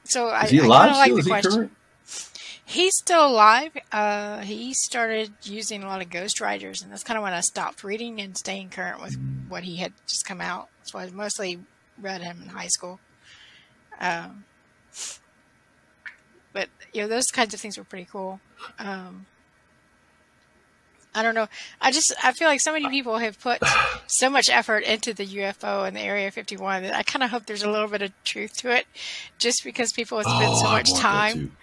[0.05, 1.51] so I, he I alive kinda like the he question.
[1.51, 1.71] current?
[2.67, 3.71] He's still alive.
[3.91, 7.83] Uh, he started using a lot of ghostwriters, and that's kind of when I stopped
[7.83, 9.49] reading and staying current with Mm.
[9.49, 10.67] what he had just come out.
[10.83, 11.59] So I mostly
[12.01, 12.99] read him in high school.
[13.99, 14.43] Um,
[16.53, 18.39] but you know, those kinds of things were pretty cool.
[18.79, 19.25] Um,
[21.15, 21.47] I don't know.
[21.81, 23.59] I just I feel like so many people have put
[24.07, 27.45] so much effort into the UFO and the Area 51 that I kind of hope
[27.45, 28.85] there's a little bit of truth to it,
[29.39, 31.57] just because people have spent so Oh, I much time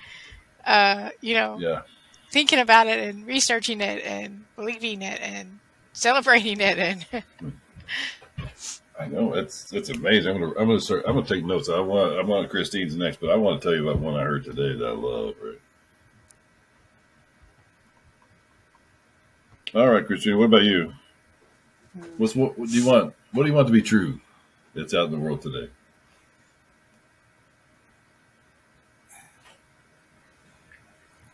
[0.65, 1.83] uh, you know, Yeah.
[2.31, 5.59] thinking about it and researching it and believing it and
[5.93, 7.07] celebrating it and
[8.99, 10.35] I know it's it's amazing.
[10.37, 11.05] I'm gonna I'm gonna start.
[11.07, 11.69] I'm gonna take notes.
[11.69, 14.23] I want I want Christine's next, but I want to tell you about one I
[14.23, 15.35] heard today that I love.
[15.43, 15.59] Right.
[19.75, 20.39] All right, Christine.
[20.39, 20.93] What about you?
[22.19, 23.15] What's what, what do you want?
[23.33, 24.21] What do you want to be true?
[24.75, 25.69] That's out in the world today.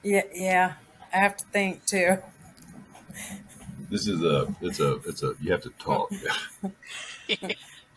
[0.02, 0.74] Yeah, yeah.
[1.12, 2.18] I have to think too.
[3.90, 6.12] This is a it's a it's a you have to talk.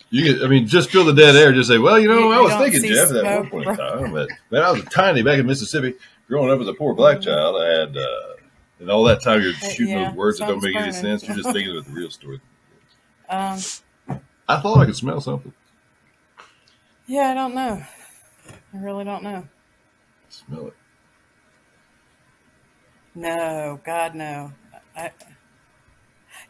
[0.09, 1.53] You I mean, just fill the dead air.
[1.53, 4.11] Just say, well, you know, You- I was thinking, Jeff, at one point in time,
[4.13, 5.93] that man, I was tiny back in Mississippi,
[6.27, 7.55] growing up as a poor black child.
[7.61, 8.30] I had, uh,
[8.81, 11.23] and all that time you're shooting yeah, those words that don't make something's any sense.
[11.27, 12.41] You're just thinking of the real story.
[13.29, 13.59] Um,
[14.49, 15.53] I thought I could smell something.
[17.07, 17.81] yeah, I don't know.
[18.73, 19.47] I really don't know.
[20.29, 20.73] Smell it.
[23.15, 24.51] No, God, no.
[24.95, 25.11] I,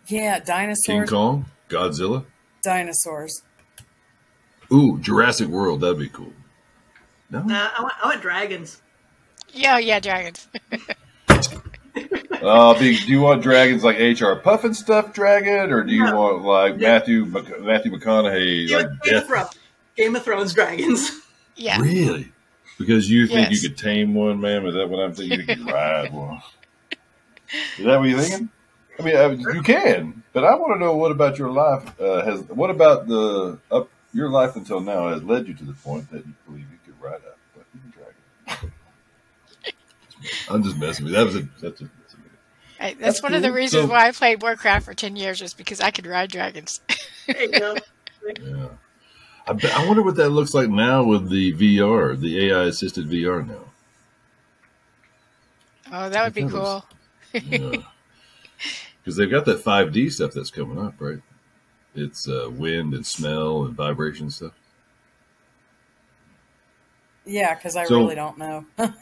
[0.08, 1.10] yeah, dinosaurs.
[1.10, 1.18] King.
[1.18, 2.26] Kong, Godzilla.
[2.64, 3.44] Dinosaurs.
[4.72, 5.82] Ooh, Jurassic World.
[5.82, 6.34] That'd be cool.
[7.30, 8.82] No, Nah, I want, I want dragons.
[9.52, 10.48] yeah, yeah, dragons.
[12.42, 14.40] uh, do you want dragons like H.R.
[14.42, 16.16] Pufnstuf dragon, or do you No.
[16.20, 16.94] want like Yeah.
[16.94, 19.28] Matthew Mc- Matthew McConaughey Game, like Game of death?
[19.28, 19.50] Thrones.
[19.98, 21.12] Game of Thrones dragons.
[21.56, 22.32] Yeah, Really?
[22.80, 23.62] Because you think Yes.
[23.62, 24.66] you could tame one, ma'am?
[24.66, 25.42] Is that what I'm thinking?
[25.42, 26.42] You could ride one.
[27.78, 28.50] Is that what you're thinking?
[29.00, 32.24] I mean, uh, you can, but I want to know what about your life uh,
[32.24, 32.42] has.
[32.44, 36.26] What about the up your life until now has led you to the point that
[36.26, 37.31] you believe you could ride a fucking dragon?
[40.50, 41.20] I'm just messing with you.
[41.20, 42.38] That was a that's just messing with you.
[42.80, 45.42] Hey, that's, That's one of the reasons So- why I played Warcraft for ten years
[45.42, 46.82] was because I could ride dragons.
[47.28, 47.76] There you go.
[48.40, 48.68] Yeah.
[49.48, 53.08] I, bet, I wonder what that looks like now with the VR, the AI assisted
[53.10, 53.64] VR now.
[55.92, 56.84] oh, that would be That was-
[57.34, 57.42] cool.
[57.42, 57.76] Yeah.
[59.04, 61.18] Because they've got that 5D stuff that's coming up, right?
[61.96, 64.52] It's uh, wind and smell and vibration stuff.
[67.26, 68.66] Yeah, because I So- really don't know.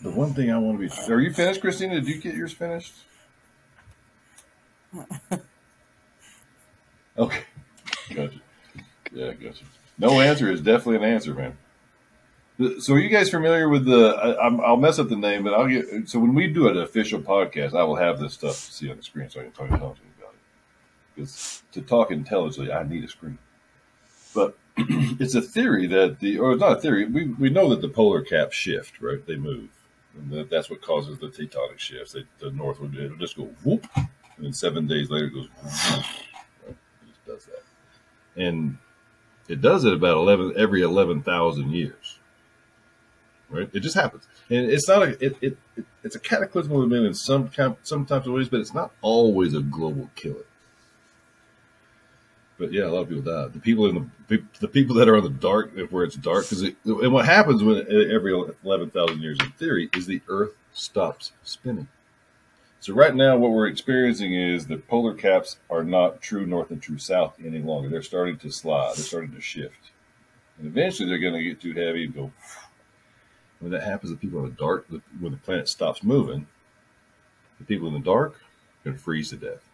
[0.00, 1.12] The one thing I want to be.
[1.12, 1.94] Are you finished, Christina?
[1.94, 2.94] Did you get yours finished?
[7.18, 7.42] Okay.
[8.14, 8.40] Gotcha.
[9.12, 9.64] Yeah, gotcha.
[9.98, 11.56] No answer is definitely an answer, man.
[12.80, 14.08] So, are you guys familiar with the?
[14.08, 16.08] I, I'm, I'll mess up the name, but I'll get.
[16.08, 18.96] So, when we do an official podcast, I will have this stuff to see on
[18.96, 20.40] the screen, so I can talk intelligently about it.
[21.14, 23.38] Because to talk intelligently, I need a screen.
[24.34, 27.06] But it's a theory that the, or it's not a theory.
[27.06, 29.24] We we know that the polar caps shift, right?
[29.26, 29.68] They move,
[30.16, 32.12] and that, that's what causes the tectonic shifts.
[32.12, 34.08] They, the north would it'll just go whoop, and
[34.38, 35.48] then seven days later it goes.
[35.48, 36.04] Whoop?
[36.68, 36.76] It
[37.08, 38.78] just does that, and
[39.48, 42.18] it does it about eleven every eleven thousand years.
[43.48, 43.70] Right?
[43.72, 47.14] It just happens, and it's not a it, it, it it's a cataclysmal event in
[47.14, 47.50] some
[47.82, 50.44] some types of ways, but it's not always a global killer.
[52.58, 53.48] But yeah, a lot of people die.
[53.48, 56.62] The people in the the people that are on the dark, where it's dark, because
[56.62, 57.80] and what happens when
[58.10, 58.32] every
[58.62, 61.88] eleven thousand years, in theory, is the Earth stops spinning.
[62.80, 66.80] So right now, what we're experiencing is the polar caps are not true north and
[66.80, 67.90] true south any longer.
[67.90, 68.96] They're starting to slide.
[68.96, 69.90] They're starting to shift,
[70.58, 72.32] and eventually they're going to get too heavy and go.
[73.60, 74.86] When that happens, the people in the dark,
[75.20, 76.46] when the planet stops moving,
[77.58, 79.65] the people in the dark are going to freeze to death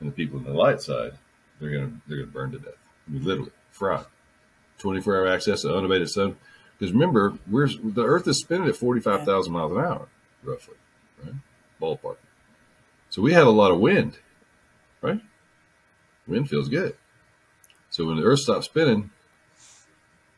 [0.00, 1.12] and the people on the light side,
[1.60, 2.74] they're gonna they're gonna burn to death.
[3.06, 4.04] I mean, literally fry.
[4.78, 6.36] Twenty four hour access to unabated sun.
[6.78, 10.08] Because remember, we're the Earth is spinning at forty five thousand miles an hour,
[10.44, 10.76] roughly,
[11.24, 11.34] right?
[11.80, 12.16] Ballpark.
[13.10, 14.18] So So we had a lot of wind,
[15.02, 15.20] right?
[16.26, 16.94] Wind feels good.
[17.90, 19.10] So when the Earth stops spinning,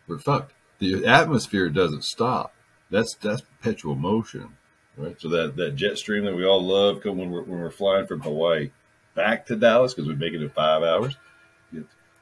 [0.07, 0.55] we're fucked.
[0.79, 2.55] The atmosphere doesn't stop.
[2.91, 4.57] That's that's perpetual motion,
[4.97, 5.21] right?
[5.21, 8.07] So that, that jet stream that we all love come when we're, when we're flying
[8.07, 8.71] from Hawaii
[9.15, 11.17] back to Dallas because we make it in five hours.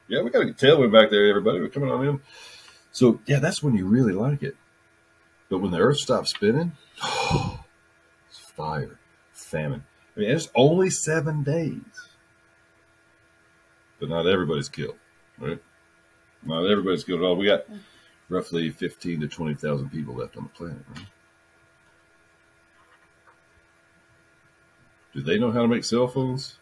[0.09, 1.59] Yeah, we got a tailwind back there, everybody.
[1.59, 2.21] We're coming on in.
[2.91, 4.55] So yeah, that's when you really like it.
[5.49, 6.73] But when the Earth stops spinning,
[7.03, 8.99] it's fire,
[9.31, 9.83] famine.
[10.15, 11.79] I mean, it's only seven days,
[13.99, 14.97] but not everybody's killed,
[15.37, 15.61] right?
[16.43, 17.35] Not everybody's killed at all.
[17.35, 17.65] We got
[18.29, 20.83] roughly fifteen to twenty thousand people left on the planet.
[20.95, 21.05] Right?
[25.13, 26.58] Do they know how to make cell phones?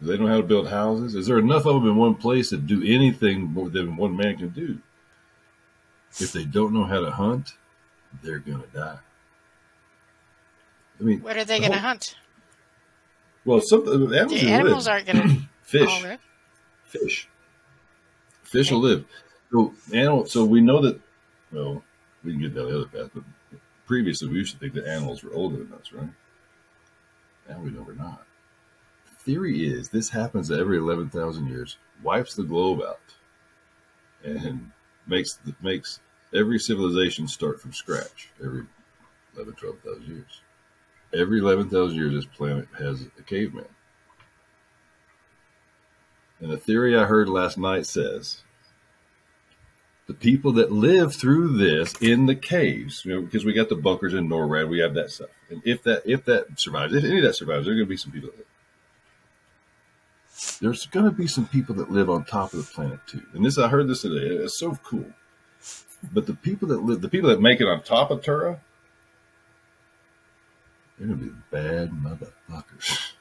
[0.00, 1.14] Do they know how to build houses?
[1.14, 4.36] Is there enough of them in one place to do anything more than one man
[4.38, 4.78] can do?
[6.18, 7.52] If they don't know how to hunt,
[8.22, 8.98] they're gonna die.
[10.98, 12.16] I mean, What are they the going to whole- hunt?
[13.44, 16.04] Well, some animals, The animals aren't going to fish,
[16.84, 17.28] fish,
[18.42, 19.04] fish will live.
[19.50, 20.26] So animal.
[20.26, 21.00] So we know that.
[21.52, 21.82] Well,
[22.22, 23.24] we can get down the other path, but
[23.86, 26.10] previously we used to think that animals were older than us, right?
[27.48, 28.26] Now we know we're not.
[29.24, 33.00] Theory is this happens every eleven thousand years, wipes the globe out,
[34.24, 34.70] and
[35.06, 36.00] makes makes
[36.34, 38.64] every civilization start from scratch every
[39.36, 40.40] 11, 12,000 years.
[41.12, 43.66] Every 11,000 years, this planet has a caveman.
[46.40, 48.42] And the theory I heard last night says
[50.06, 53.76] the people that live through this in the caves, you know, because we got the
[53.76, 55.28] bunkers in NORAD, we have that stuff.
[55.50, 57.90] And if that if that survives, if any of that survives, there are going to
[57.90, 58.46] be some people that live.
[60.60, 63.22] There's going to be some people that live on top of the planet too.
[63.32, 64.34] And this, I heard this today.
[64.36, 65.06] It's so cool.
[66.12, 68.60] But the people that live, the people that make it on top of Tura,
[70.98, 73.12] they're going to be bad motherfuckers.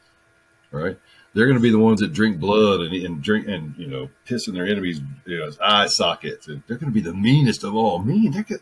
[0.73, 0.99] All right?
[1.33, 4.09] They're going to be the ones that drink blood and, and drink and, you know,
[4.25, 6.47] piss in their enemies' you know, eye sockets.
[6.47, 8.31] And they're going to be the meanest of all mean.
[8.31, 8.61] They're going,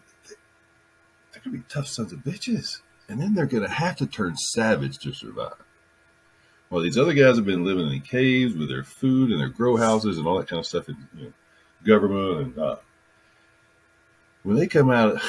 [1.32, 2.82] they're going to be tough sons of bitches.
[3.10, 5.54] And then they're going to have to turn savage to survive.
[6.70, 9.78] While these other guys have been living in caves with their food and their grow
[9.78, 11.34] houses and all that kind of stuff, and you know,
[11.86, 12.76] government and uh,
[14.44, 15.20] when they come out,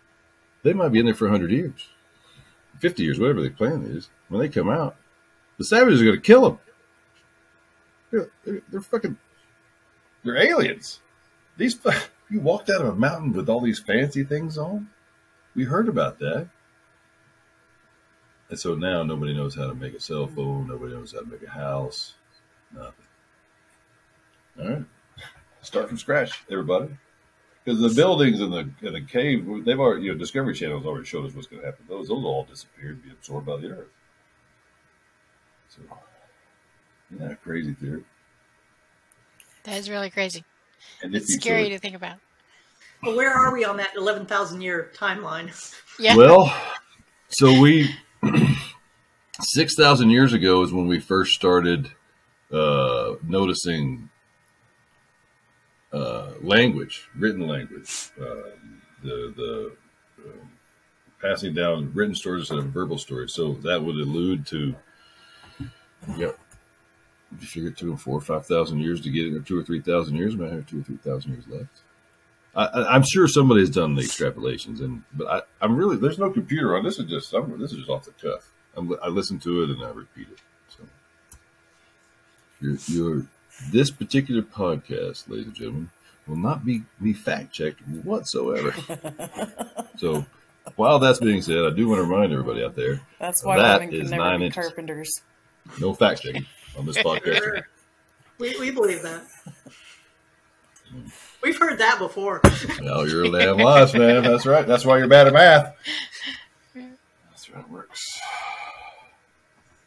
[0.62, 1.88] they might be in there for hundred years,
[2.78, 4.10] fifty years, whatever the plan is.
[4.28, 4.96] When they come out,
[5.58, 6.58] the savages are going to kill them.
[8.10, 9.16] They're, they're, they're fucking,
[10.24, 11.00] they're aliens.
[11.56, 11.78] These
[12.30, 14.88] you walked out of a mountain with all these fancy things on.
[15.54, 16.48] We heard about that.
[18.48, 20.68] And so now nobody knows how to make a cell phone.
[20.68, 22.14] Nobody knows how to make a house.
[22.72, 22.92] Nothing.
[24.60, 24.84] All right.
[25.62, 26.96] Start from scratch, everybody.
[27.64, 31.04] Because the buildings in the in the cave, they've already, you know, Discovery Channel's already
[31.04, 31.84] showed us what's going to happen.
[31.88, 33.88] Those, those all disappeared, be absorbed by the earth.
[35.68, 35.82] So,
[37.18, 38.04] yeah, crazy theory.
[39.64, 40.44] That is really crazy.
[41.02, 42.18] And It's scary could- to think about.
[43.02, 45.50] Well, where are we on that 11,000 year timeline?
[45.98, 46.16] Yeah.
[46.16, 46.56] Well,
[47.28, 47.90] so we
[49.40, 51.90] six thousand years ago is when we first started
[52.52, 54.10] uh, noticing
[55.92, 58.50] uh, language, written language, uh,
[59.02, 59.76] the the
[60.24, 60.50] um
[61.20, 63.32] passing down written stories instead of verbal stories.
[63.32, 64.74] So that would allude to,
[66.16, 66.38] yep.
[67.40, 69.62] You figure two them four or five thousand years to get it, or two or
[69.62, 70.36] three thousand years.
[70.36, 71.82] We might have two or three thousand years left.
[72.56, 76.18] I, I- I'm sure somebody has done the extrapolations, and but I, I'm really there's
[76.18, 76.98] no computer on this.
[76.98, 78.50] Is just I'm, this is just off the cuff.
[78.76, 80.38] I'm, I listen to it and I repeat it.
[80.68, 80.82] So
[82.60, 83.26] your your
[83.70, 85.90] this particular podcast, ladies and gentlemen,
[86.26, 88.74] will not be be fact checked whatsoever.
[89.98, 90.24] so
[90.76, 93.80] while that's being said, I do want to remind everybody out there: That's why That
[93.80, 95.20] women can never nine be carpenters.
[95.80, 96.46] no fact checking
[96.78, 97.62] on this podcast.
[98.38, 99.24] We, we believe that.
[101.42, 102.40] We've heard that before.
[102.80, 104.22] Well, you're a damn lies, man.
[104.22, 104.66] That's right.
[104.66, 105.74] That's why you're bad at math.
[106.74, 108.20] That's how it works.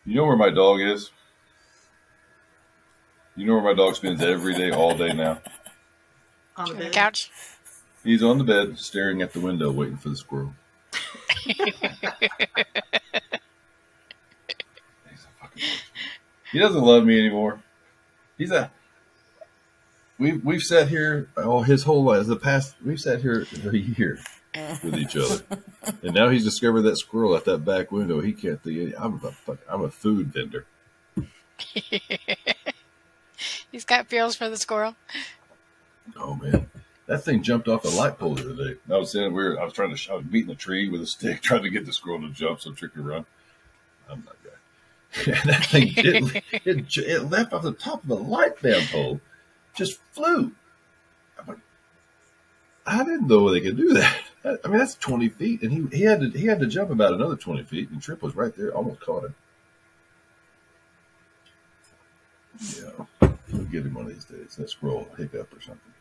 [0.06, 1.12] You know where my dog is?
[3.36, 5.42] You know where my dog spends every day, all day now?
[6.58, 6.94] On the On the bed.
[6.94, 7.32] couch.
[8.04, 10.54] He's on the bed, staring at the window, waiting for the squirrel.
[11.44, 11.68] He's a
[15.42, 15.64] fucking
[16.52, 17.62] he doesn't love me anymore.
[18.38, 18.72] He's a.
[20.20, 24.20] We've we've sat here all his whole life the past we've sat here a year
[24.84, 25.42] with each other,
[26.04, 28.20] and now he's discovered that squirrel at that back window.
[28.20, 28.94] He can't think.
[29.00, 30.66] I'm a fuck, I'm a food vendor.
[33.72, 34.96] He's got feels for the squirrel.
[36.18, 36.70] Oh man,
[37.06, 38.80] that thing jumped off a light pole the other day.
[38.92, 41.02] I was saying we were, I was trying to, I was beating a tree with
[41.02, 43.26] a stick, trying to get the squirrel to jump so trick and run.
[44.10, 45.32] I'm guy.
[45.32, 49.22] and that thing it, it, it left off the top of a light band pole,
[49.76, 50.52] just flew.
[51.38, 51.58] I'm like,
[52.86, 54.18] I didn't know they could do that.
[54.64, 57.14] I mean, that's twenty feet, and he, he had to he had to jump about
[57.14, 59.36] another twenty feet, and Trip was right there, almost caught him.
[62.76, 64.56] Yeah, we'll get him one of these days.
[64.56, 65.94] That squirrel hiccup or something.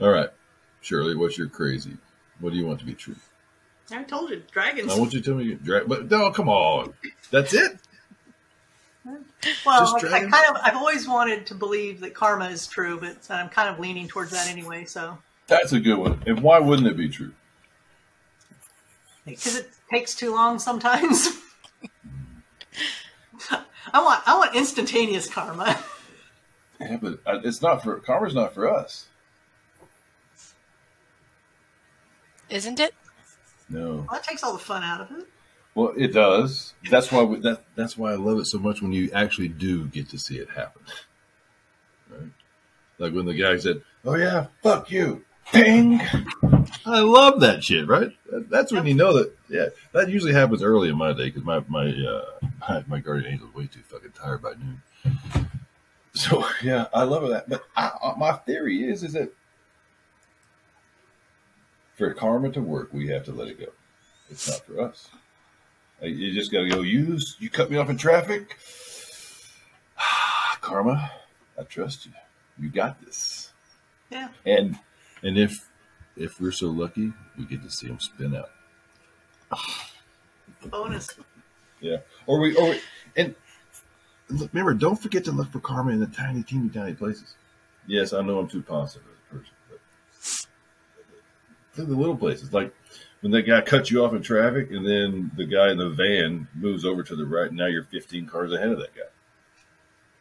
[0.00, 0.30] All right,
[0.80, 1.96] Shirley, what's your crazy?
[2.40, 3.16] What do you want to be true?
[3.90, 4.90] I told you, dragons.
[4.92, 6.94] I want you to tell me drag, but no, come on,
[7.30, 7.78] that's it.
[9.04, 9.20] Well,
[9.66, 13.48] I, I kind of, I've always wanted to believe that karma is true, but I'm
[13.48, 14.84] kind of leaning towards that anyway.
[14.84, 16.22] So, That's a good one.
[16.26, 17.32] And why wouldn't it be true?
[19.24, 21.28] because it takes too long sometimes.
[23.92, 25.78] I want, I want instantaneous karma.
[26.80, 29.06] Yeah, but uh, it's not for karma's not for us.
[32.48, 32.94] Isn't it?
[33.68, 33.96] No.
[33.96, 35.26] Well, that takes all the fun out of it.
[35.74, 36.74] Well, it does.
[36.90, 39.86] That's why we, that that's why I love it so much when you actually do
[39.86, 40.82] get to see it happen.
[42.10, 42.30] Right?
[42.98, 46.00] Like when the guy said, "Oh yeah, fuck you." Ping.
[46.86, 48.10] I love that shit, right?
[48.30, 49.36] That's when you know that.
[49.48, 53.48] Yeah, that usually happens early in my day because my my, uh, my guardian angel
[53.48, 54.82] is way too fucking tired by noon.
[56.14, 57.48] So yeah, I love that.
[57.48, 59.32] But I, I- my theory is is that
[61.94, 63.66] for karma to work, we have to let it go.
[64.30, 65.08] It's not for us.
[66.02, 66.80] Like, You just got to go.
[66.80, 67.36] use.
[67.38, 68.58] you cut me off in traffic.
[70.60, 71.10] Karma,
[71.58, 72.12] I trust you.
[72.58, 73.52] You got this.
[74.10, 74.28] Yeah.
[74.44, 74.78] And
[75.22, 75.68] and if
[76.16, 78.50] if we're so lucky, we get to see them spin out.
[80.70, 81.08] Bonus.
[81.80, 81.98] Yeah.
[82.26, 82.80] Or we or we,
[83.16, 83.34] and
[84.28, 87.34] look, remember, don't forget to look for karma in the tiny, teeny, tiny places.
[87.86, 89.78] Yes, I know I'm too positive as a person, but
[91.76, 92.52] look at the little places.
[92.52, 92.72] Like
[93.22, 96.46] when that guy cuts you off in traffic, and then the guy in the van
[96.54, 97.48] moves over to the right.
[97.48, 99.02] And now you're 15 cars ahead of that guy.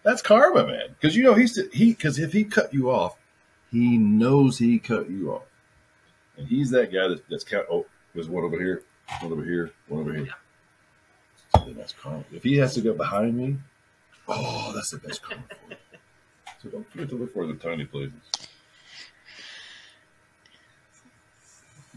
[0.04, 0.90] That's karma, man.
[0.90, 3.18] Because you know he's he because if he cut you off,
[3.70, 5.44] he knows he cut you off,
[6.38, 7.68] and he's that guy that, that's count.
[7.70, 8.84] Oh, there's one over here,
[9.22, 10.30] one over here, one over here.
[11.56, 12.24] So then that's karma.
[12.32, 13.58] If he has to go behind me,
[14.28, 15.78] oh, that's the best karma for you.
[16.64, 18.14] So don't forget to look for the tiny places.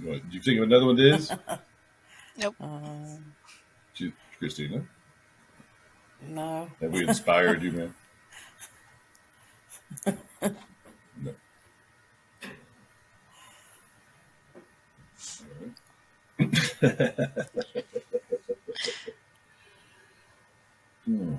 [0.01, 1.31] You want- Do you think of another one, Diz?
[2.61, 3.33] Um,
[3.95, 4.85] To Christina,
[6.27, 6.69] no.
[6.81, 7.95] have we inspired you, man?
[11.23, 11.33] No.
[21.05, 21.35] Hmm.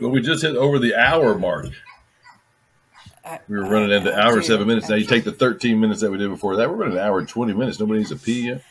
[0.00, 1.66] Well, we just hit over the hour mark.
[3.52, 4.88] I, We were running into I- I hour and seven minutes.
[4.88, 6.68] Now you take the 13 minutes that we did before that.
[6.70, 7.78] We're running an hour and 20 minutes.
[7.80, 8.62] Nobody needs to pee yet.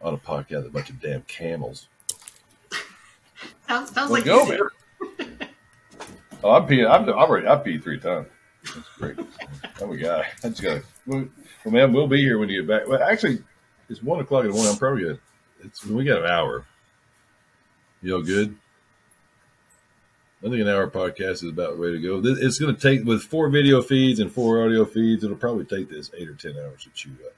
[0.00, 1.88] On a podcast, a bunch of damn camels.
[3.66, 4.58] Sounds, sounds like go, man.
[6.44, 6.88] Oh, I'm peeing.
[6.88, 7.48] I'm, I'm ready.
[7.48, 8.28] I peed three times.
[8.62, 9.16] That's great.
[9.80, 10.26] I'm a guy.
[10.44, 10.82] I just got to.
[11.06, 11.26] Well,
[11.64, 12.88] well, man, we'll be here when you get back.
[12.88, 13.42] Well, actually,
[13.88, 14.72] it's one o'clock in the morning.
[14.72, 15.18] I'm probably good.
[15.64, 16.64] It's we got an hour.
[18.02, 18.56] You all good?
[20.46, 22.20] I think an hour podcast is about ready to go.
[22.24, 25.24] It's going to take with four video feeds and four audio feeds.
[25.24, 27.32] It'll probably take this eight or ten hours to chew up.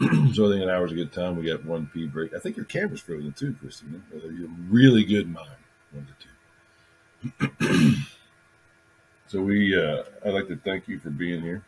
[0.34, 1.36] so I think an hour is a good time.
[1.36, 2.32] We got one pee break.
[2.32, 4.00] I think your camera's frozen too, Christina.
[4.10, 5.50] You're really good mind.
[5.90, 6.06] One
[7.28, 7.94] to two.
[9.26, 11.62] so we, uh, I'd like to thank you for being here,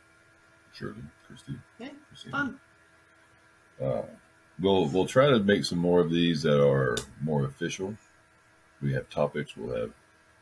[0.73, 1.61] Shirley, Christine.
[1.79, 2.33] Yeah, Christina.
[2.33, 2.61] fun.
[3.79, 4.03] Uh,
[4.59, 7.95] we'll we'll try to make some more of these that are more official.
[8.85, 9.57] We have topics.
[9.57, 9.93] We'll have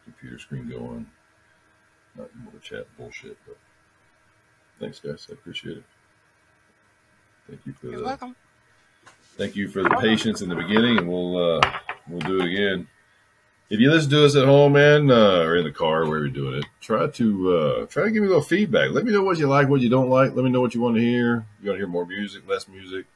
[0.04, 1.06] computer screen going.
[2.16, 3.56] Not more chat bullshit, but
[4.80, 5.28] thanks, guys.
[5.30, 5.84] I appreciate it.
[7.48, 8.36] Thank you for You're the welcome.
[9.36, 11.60] thank you for the patience in the beginning, and we'll uh,
[12.08, 12.88] we'll do it again.
[13.70, 16.34] If you listen to us at home, man, uh, or in the car, wherever you're
[16.34, 18.90] doing it, try to uh, try to give me a little feedback.
[18.90, 20.34] Let me know what you like, what you don't like.
[20.34, 21.46] Let me know what you want to hear.
[21.62, 23.06] You want to hear more music, less music.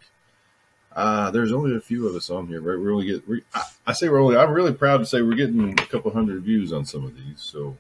[0.97, 2.81] Uh, there's only a few of us on here, right?
[2.81, 3.29] We only get.
[3.29, 4.35] We, I, I say we're only.
[4.37, 7.39] I'm really proud to say we're getting a couple hundred views on some of these,
[7.43, 7.77] so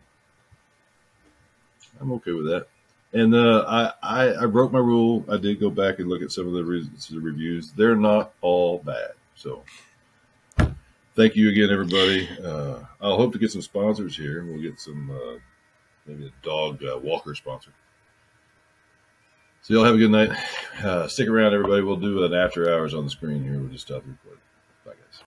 [1.98, 2.66] I'm okay with that.
[3.14, 5.24] And uh, I, I I broke my rule.
[5.30, 7.70] I did go back and look at some of the, re- the reviews.
[7.70, 9.12] They're not all bad.
[9.34, 9.62] So
[11.14, 12.28] thank you again, everybody.
[12.44, 14.44] Uh, I'll hope to get some sponsors here.
[14.44, 15.38] We'll get some uh,
[16.05, 17.70] maybe a dog uh, walker sponsor.
[19.66, 20.30] So y'all have a good night.
[20.76, 21.80] Uh, stick around, everybody.
[21.80, 23.59] We'll do an after hours on the screen here.
[23.59, 24.43] We'll just stop recording.